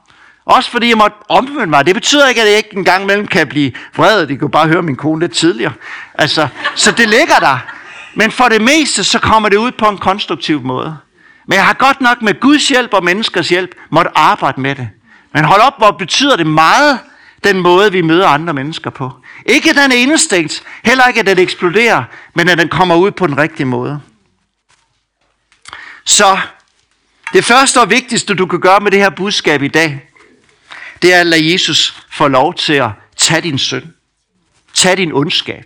Også 0.45 0.71
fordi 0.71 0.89
jeg 0.89 0.97
måtte 0.97 1.17
omvende 1.29 1.67
mig. 1.67 1.85
Det 1.85 1.95
betyder 1.95 2.27
ikke, 2.27 2.41
at 2.41 2.47
jeg 2.47 2.57
ikke 2.57 2.77
engang 2.77 3.05
mellem 3.05 3.27
kan 3.27 3.47
blive 3.47 3.71
vred. 3.95 4.27
Det 4.27 4.39
kunne 4.39 4.51
bare 4.51 4.67
høre 4.67 4.81
min 4.81 4.95
kone 4.95 5.19
lidt 5.19 5.33
tidligere. 5.33 5.73
Altså, 6.13 6.47
så 6.75 6.91
det 6.91 7.09
ligger 7.09 7.39
der. 7.39 7.57
Men 8.15 8.31
for 8.31 8.49
det 8.49 8.61
meste, 8.61 9.03
så 9.03 9.19
kommer 9.19 9.49
det 9.49 9.57
ud 9.57 9.71
på 9.71 9.85
en 9.85 9.97
konstruktiv 9.97 10.61
måde. 10.61 10.97
Men 11.47 11.55
jeg 11.55 11.65
har 11.65 11.73
godt 11.73 12.01
nok 12.01 12.21
med 12.21 12.39
Guds 12.39 12.67
hjælp 12.67 12.93
og 12.93 13.03
menneskers 13.03 13.49
hjælp 13.49 13.75
måtte 13.89 14.11
arbejde 14.15 14.61
med 14.61 14.75
det. 14.75 14.89
Men 15.33 15.45
hold 15.45 15.61
op, 15.61 15.77
hvor 15.77 15.91
betyder 15.91 16.35
det 16.35 16.47
meget, 16.47 16.99
den 17.43 17.59
måde, 17.59 17.91
vi 17.91 18.01
møder 18.01 18.27
andre 18.27 18.53
mennesker 18.53 18.89
på. 18.89 19.11
Ikke 19.45 19.69
den 19.69 19.91
er 19.91 19.95
instinkt, 19.95 20.63
heller 20.83 21.05
ikke 21.07 21.19
at 21.19 21.25
den 21.25 21.39
eksploderer, 21.39 22.03
men 22.33 22.49
at 22.49 22.57
den 22.57 22.69
kommer 22.69 22.95
ud 22.95 23.11
på 23.11 23.27
den 23.27 23.37
rigtige 23.37 23.65
måde. 23.65 24.01
Så 26.05 26.37
det 27.33 27.45
første 27.45 27.81
og 27.81 27.89
vigtigste, 27.89 28.35
du 28.35 28.45
kan 28.45 28.59
gøre 28.59 28.79
med 28.79 28.91
det 28.91 28.99
her 28.99 29.09
budskab 29.09 29.61
i 29.61 29.67
dag, 29.67 30.09
det 31.03 31.13
er 31.13 31.19
at 31.19 31.27
lade 31.27 31.51
Jesus 31.53 32.03
få 32.11 32.27
lov 32.27 32.53
til 32.53 32.73
at 32.73 32.89
tage 33.17 33.41
din 33.41 33.59
søn. 33.59 33.93
Tag 34.73 34.97
din 34.97 35.11
ondskab. 35.11 35.65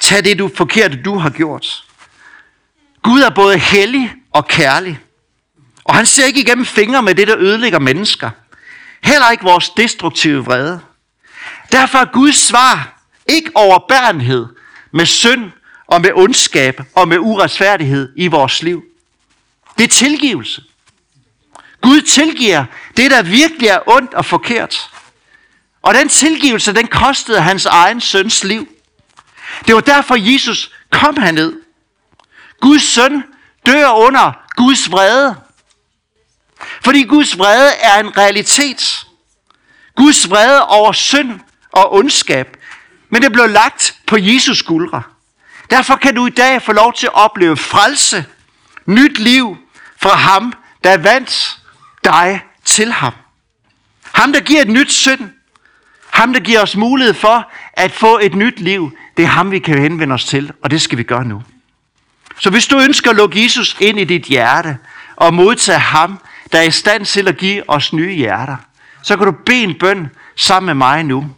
Tag 0.00 0.24
det 0.24 0.38
du 0.38 0.50
forkerte, 0.56 1.02
du 1.02 1.18
har 1.18 1.30
gjort. 1.30 1.84
Gud 3.02 3.20
er 3.20 3.30
både 3.30 3.58
hellig 3.58 4.12
og 4.32 4.48
kærlig. 4.48 4.98
Og 5.84 5.94
han 5.94 6.06
ser 6.06 6.26
ikke 6.26 6.40
igennem 6.40 6.66
fingre 6.66 7.02
med 7.02 7.14
det, 7.14 7.28
der 7.28 7.38
ødelægger 7.38 7.78
mennesker. 7.78 8.30
Heller 9.02 9.30
ikke 9.30 9.44
vores 9.44 9.70
destruktive 9.70 10.44
vrede. 10.44 10.80
Derfor 11.72 11.98
er 11.98 12.12
Guds 12.12 12.36
svar 12.36 13.02
ikke 13.28 13.50
overbærenhed 13.54 14.46
med 14.92 15.06
synd 15.06 15.50
og 15.86 16.00
med 16.00 16.10
ondskab 16.14 16.80
og 16.94 17.08
med 17.08 17.18
uretfærdighed 17.18 18.12
i 18.16 18.26
vores 18.26 18.62
liv. 18.62 18.84
Det 19.78 19.84
er 19.84 19.88
tilgivelse. 19.88 20.62
Gud 21.84 22.00
tilgiver 22.00 22.64
det, 22.96 23.10
der 23.10 23.22
virkelig 23.22 23.68
er 23.68 23.88
ondt 23.88 24.14
og 24.14 24.24
forkert. 24.24 24.90
Og 25.82 25.94
den 25.94 26.08
tilgivelse, 26.08 26.74
den 26.74 26.86
kostede 26.86 27.40
hans 27.40 27.66
egen 27.66 28.00
søns 28.00 28.44
liv. 28.44 28.68
Det 29.66 29.74
var 29.74 29.80
derfor, 29.80 30.32
Jesus 30.32 30.70
kom 30.90 31.16
herned. 31.16 31.52
Guds 32.60 32.82
søn 32.82 33.24
dør 33.66 33.90
under 33.90 34.32
Guds 34.56 34.90
vrede. 34.90 35.36
Fordi 36.84 37.02
Guds 37.02 37.38
vrede 37.38 37.70
er 37.80 38.00
en 38.00 38.16
realitet. 38.16 39.06
Guds 39.96 40.30
vrede 40.30 40.66
over 40.66 40.92
synd 40.92 41.40
og 41.72 41.94
ondskab. 41.94 42.56
Men 43.08 43.22
det 43.22 43.32
blev 43.32 43.48
lagt 43.48 43.96
på 44.06 44.16
Jesus 44.16 44.58
skuldre. 44.58 45.02
Derfor 45.70 45.96
kan 45.96 46.14
du 46.14 46.26
i 46.26 46.30
dag 46.30 46.62
få 46.62 46.72
lov 46.72 46.92
til 46.92 47.06
at 47.06 47.14
opleve 47.14 47.56
frelse, 47.56 48.24
nyt 48.86 49.18
liv 49.18 49.56
fra 50.02 50.14
ham, 50.16 50.52
der 50.84 50.96
vandt 50.96 51.58
dig 52.04 52.40
til 52.64 52.92
ham. 52.92 53.12
Ham, 54.12 54.32
der 54.32 54.40
giver 54.40 54.62
et 54.62 54.68
nyt 54.68 54.92
synd. 54.92 55.30
Ham, 56.10 56.32
der 56.32 56.40
giver 56.40 56.62
os 56.62 56.76
mulighed 56.76 57.14
for 57.14 57.52
at 57.72 57.92
få 57.92 58.18
et 58.18 58.34
nyt 58.34 58.60
liv. 58.60 58.96
Det 59.16 59.22
er 59.22 59.26
ham, 59.26 59.50
vi 59.50 59.58
kan 59.58 59.78
henvende 59.78 60.14
os 60.14 60.24
til, 60.24 60.52
og 60.62 60.70
det 60.70 60.82
skal 60.82 60.98
vi 60.98 61.02
gøre 61.02 61.24
nu. 61.24 61.42
Så 62.38 62.50
hvis 62.50 62.66
du 62.66 62.80
ønsker 62.80 63.10
at 63.10 63.16
lukke 63.16 63.42
Jesus 63.42 63.76
ind 63.80 64.00
i 64.00 64.04
dit 64.04 64.22
hjerte 64.22 64.78
og 65.16 65.34
modtage 65.34 65.78
ham, 65.78 66.20
der 66.52 66.58
er 66.58 66.62
i 66.62 66.70
stand 66.70 67.04
til 67.04 67.28
at 67.28 67.36
give 67.36 67.70
os 67.70 67.92
nye 67.92 68.14
hjerter, 68.14 68.56
så 69.02 69.16
kan 69.16 69.26
du 69.26 69.32
bede 69.46 69.62
en 69.62 69.78
bøn 69.78 70.10
sammen 70.36 70.66
med 70.66 70.74
mig 70.74 71.04
nu. 71.04 71.30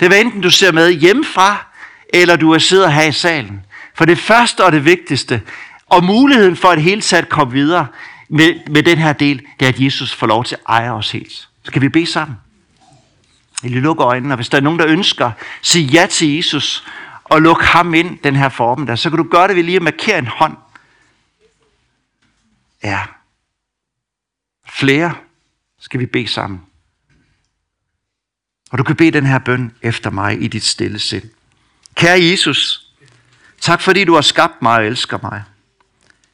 Det 0.00 0.12
er 0.12 0.16
enten 0.20 0.40
du 0.40 0.50
ser 0.50 0.72
med 0.72 0.90
hjemmefra, 0.90 1.66
eller 2.14 2.36
du 2.36 2.52
er 2.52 2.58
sidder 2.58 2.88
her 2.88 3.02
i 3.02 3.12
salen. 3.12 3.60
For 3.94 4.04
det 4.04 4.18
første 4.18 4.64
og 4.64 4.72
det 4.72 4.84
vigtigste, 4.84 5.42
og 5.86 6.04
muligheden 6.04 6.56
for 6.56 6.68
at 6.68 6.82
hele 6.82 7.00
taget 7.00 7.28
komme 7.28 7.52
videre 7.52 7.86
med, 8.28 8.70
med 8.70 8.82
den 8.82 8.98
her 8.98 9.12
del, 9.12 9.46
det 9.60 9.66
er, 9.66 9.72
at 9.72 9.80
Jesus 9.80 10.14
får 10.14 10.26
lov 10.26 10.44
til 10.44 10.54
at 10.54 10.62
eje 10.68 10.90
os 10.90 11.10
helt. 11.10 11.48
Skal 11.62 11.82
vi 11.82 11.88
bede 11.88 12.06
sammen? 12.06 12.36
Vi 13.62 13.68
lukke 13.68 14.02
øjnene, 14.02 14.34
og 14.34 14.36
hvis 14.36 14.48
der 14.48 14.58
er 14.58 14.62
nogen, 14.62 14.78
der 14.78 14.86
ønsker, 14.86 15.30
sig 15.62 15.82
ja 15.82 16.06
til 16.10 16.36
Jesus, 16.36 16.84
og 17.24 17.42
luk 17.42 17.62
ham 17.62 17.94
ind 17.94 18.18
den 18.18 18.36
her 18.36 18.48
form 18.48 18.86
der, 18.86 18.96
så 18.96 19.10
kan 19.10 19.16
du 19.16 19.28
gøre 19.30 19.48
det 19.48 19.56
ved 19.56 19.62
lige 19.62 19.76
at 19.76 19.82
markere 19.82 20.18
en 20.18 20.26
hånd. 20.26 20.56
Ja. 22.82 23.00
Flere 24.68 25.14
skal 25.80 26.00
vi 26.00 26.06
bede 26.06 26.28
sammen. 26.28 26.62
Og 28.70 28.78
du 28.78 28.82
kan 28.82 28.96
bede 28.96 29.10
den 29.10 29.26
her 29.26 29.38
bøn 29.38 29.72
efter 29.82 30.10
mig 30.10 30.42
i 30.42 30.48
dit 30.48 30.64
stille 30.64 30.98
sind. 30.98 31.30
Kære 31.94 32.20
Jesus, 32.20 32.90
tak 33.60 33.80
fordi 33.80 34.04
du 34.04 34.14
har 34.14 34.20
skabt 34.20 34.62
mig 34.62 34.76
og 34.76 34.86
elsker 34.86 35.18
mig, 35.22 35.44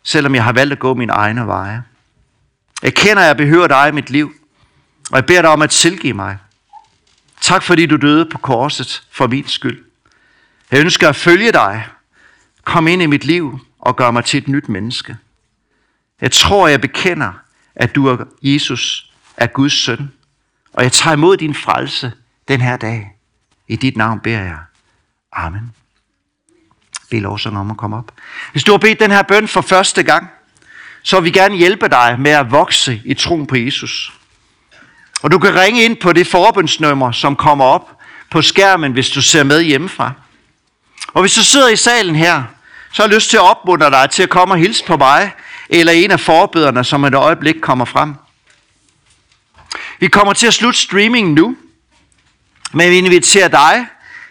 selvom 0.03 0.35
jeg 0.35 0.45
har 0.45 0.53
valgt 0.53 0.73
at 0.73 0.79
gå 0.79 0.95
mine 0.95 1.13
egne 1.13 1.47
veje. 1.47 1.83
Jeg 2.83 2.95
kender, 2.95 3.23
at 3.23 3.29
jeg 3.29 3.37
behøver 3.37 3.67
dig 3.67 3.89
i 3.89 3.93
mit 3.93 4.11
liv, 4.11 4.33
og 5.11 5.17
jeg 5.17 5.27
beder 5.27 5.43
dig 5.43 5.51
om 5.51 5.63
at 5.63 5.71
tilgive 5.71 6.15
mig. 6.15 6.39
Tak 7.41 7.63
fordi 7.63 7.87
du 7.87 7.97
døde 7.97 8.27
på 8.27 8.39
korset 8.39 9.03
for 9.11 9.27
min 9.27 9.49
skyld. 9.49 9.85
Jeg 10.71 10.81
ønsker 10.81 11.09
at 11.09 11.17
følge 11.17 11.53
dig. 11.53 11.87
Kom 12.65 12.89
ind 12.89 13.03
i 13.03 13.07
mit 13.07 13.25
liv 13.25 13.61
og 13.79 13.97
gør 13.97 14.11
mig 14.11 14.25
til 14.25 14.39
et 14.39 14.49
nyt 14.49 14.69
menneske. 14.69 15.17
Jeg 16.21 16.33
tror, 16.33 16.69
jeg 16.69 16.81
bekender, 16.81 17.33
at 17.75 17.95
du 17.95 18.07
er 18.07 18.25
Jesus, 18.43 19.13
er 19.37 19.47
Guds 19.47 19.73
søn. 19.73 20.13
Og 20.73 20.83
jeg 20.83 20.93
tager 20.93 21.15
imod 21.15 21.37
din 21.37 21.55
frelse 21.55 22.13
den 22.49 22.61
her 22.61 22.77
dag. 22.77 23.17
I 23.69 23.77
dit 23.77 23.97
navn 23.97 24.21
beder 24.21 24.43
jeg. 24.43 24.59
Amen 25.33 25.73
bede 27.13 27.23
lovsang 27.23 27.59
om 27.59 27.71
at 27.71 27.77
komme 27.77 27.97
op. 27.97 28.13
Hvis 28.53 28.65
du 28.65 28.73
har 28.73 28.79
bedt 28.79 29.01
den 29.01 29.11
her 29.11 29.23
bøn 29.23 29.49
for 29.49 29.61
første 29.61 30.03
gang, 30.03 30.31
så 31.03 31.21
vil 31.21 31.25
vi 31.25 31.39
gerne 31.39 31.57
hjælpe 31.57 31.89
dig 31.89 32.17
med 32.19 32.31
at 32.31 32.51
vokse 32.51 33.01
i 33.05 33.15
troen 33.15 33.47
på 33.47 33.57
Jesus. 33.57 34.13
Og 35.23 35.33
du 35.33 35.39
kan 35.39 35.55
ringe 35.55 35.85
ind 35.85 35.97
på 35.97 36.13
det 36.13 36.27
forbundsnummer, 36.27 37.13
som 37.13 37.37
kommer 37.37 37.65
op 37.65 37.91
på 38.31 38.43
skærmen, 38.43 38.93
hvis 38.93 39.11
du 39.11 39.23
ser 39.23 39.43
med 39.43 39.63
hjemmefra. 39.63 40.13
Og 41.09 41.21
hvis 41.21 41.35
du 41.35 41.45
sidder 41.45 41.69
i 41.69 41.77
salen 41.77 42.17
her, 42.17 42.43
så 42.93 43.03
har 43.03 43.09
jeg 43.09 43.15
lyst 43.15 43.31
til 43.31 43.37
at 43.37 43.43
opmuntre 43.43 43.91
dig 43.91 44.11
til 44.11 44.23
at 44.23 44.29
komme 44.29 44.55
og 44.55 44.59
hilse 44.59 44.85
på 44.85 44.97
mig, 44.97 45.33
eller 45.69 45.93
en 45.93 46.11
af 46.11 46.21
forbederne, 46.21 46.85
som 46.85 47.05
et 47.05 47.15
øjeblik 47.15 47.55
kommer 47.61 47.85
frem. 47.85 48.15
Vi 49.99 50.09
kommer 50.09 50.33
til 50.33 50.47
at 50.47 50.55
slutte 50.55 50.79
streamingen 50.81 51.35
nu, 51.35 51.57
men 52.73 52.91
vi 52.91 52.99
inviterer 52.99 53.49
dig 53.49 53.87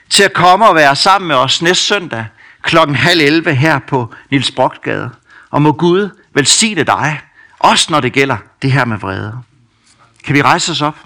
til 0.10 0.24
at 0.24 0.34
komme 0.34 0.68
og 0.68 0.76
være 0.76 0.96
sammen 0.96 1.28
med 1.28 1.36
os 1.36 1.62
næste 1.62 1.86
søndag 1.86 2.26
klokken 2.62 2.96
halv 2.96 3.22
11 3.22 3.56
her 3.56 3.80
på 3.80 4.14
Nils 4.32 4.52
Brockgade. 4.52 5.10
Og 5.50 5.62
må 5.62 5.72
Gud 5.72 6.10
velsigne 6.34 6.84
dig, 6.84 7.22
også 7.60 7.88
når 7.90 8.00
det 8.00 8.14
gælder 8.14 8.38
det 8.62 8.72
her 8.72 8.86
med 8.86 8.98
vrede. 8.98 9.38
Kan 10.24 10.36
vi 10.36 10.42
rejse 10.42 10.72
os 10.72 10.82
op? 10.82 10.98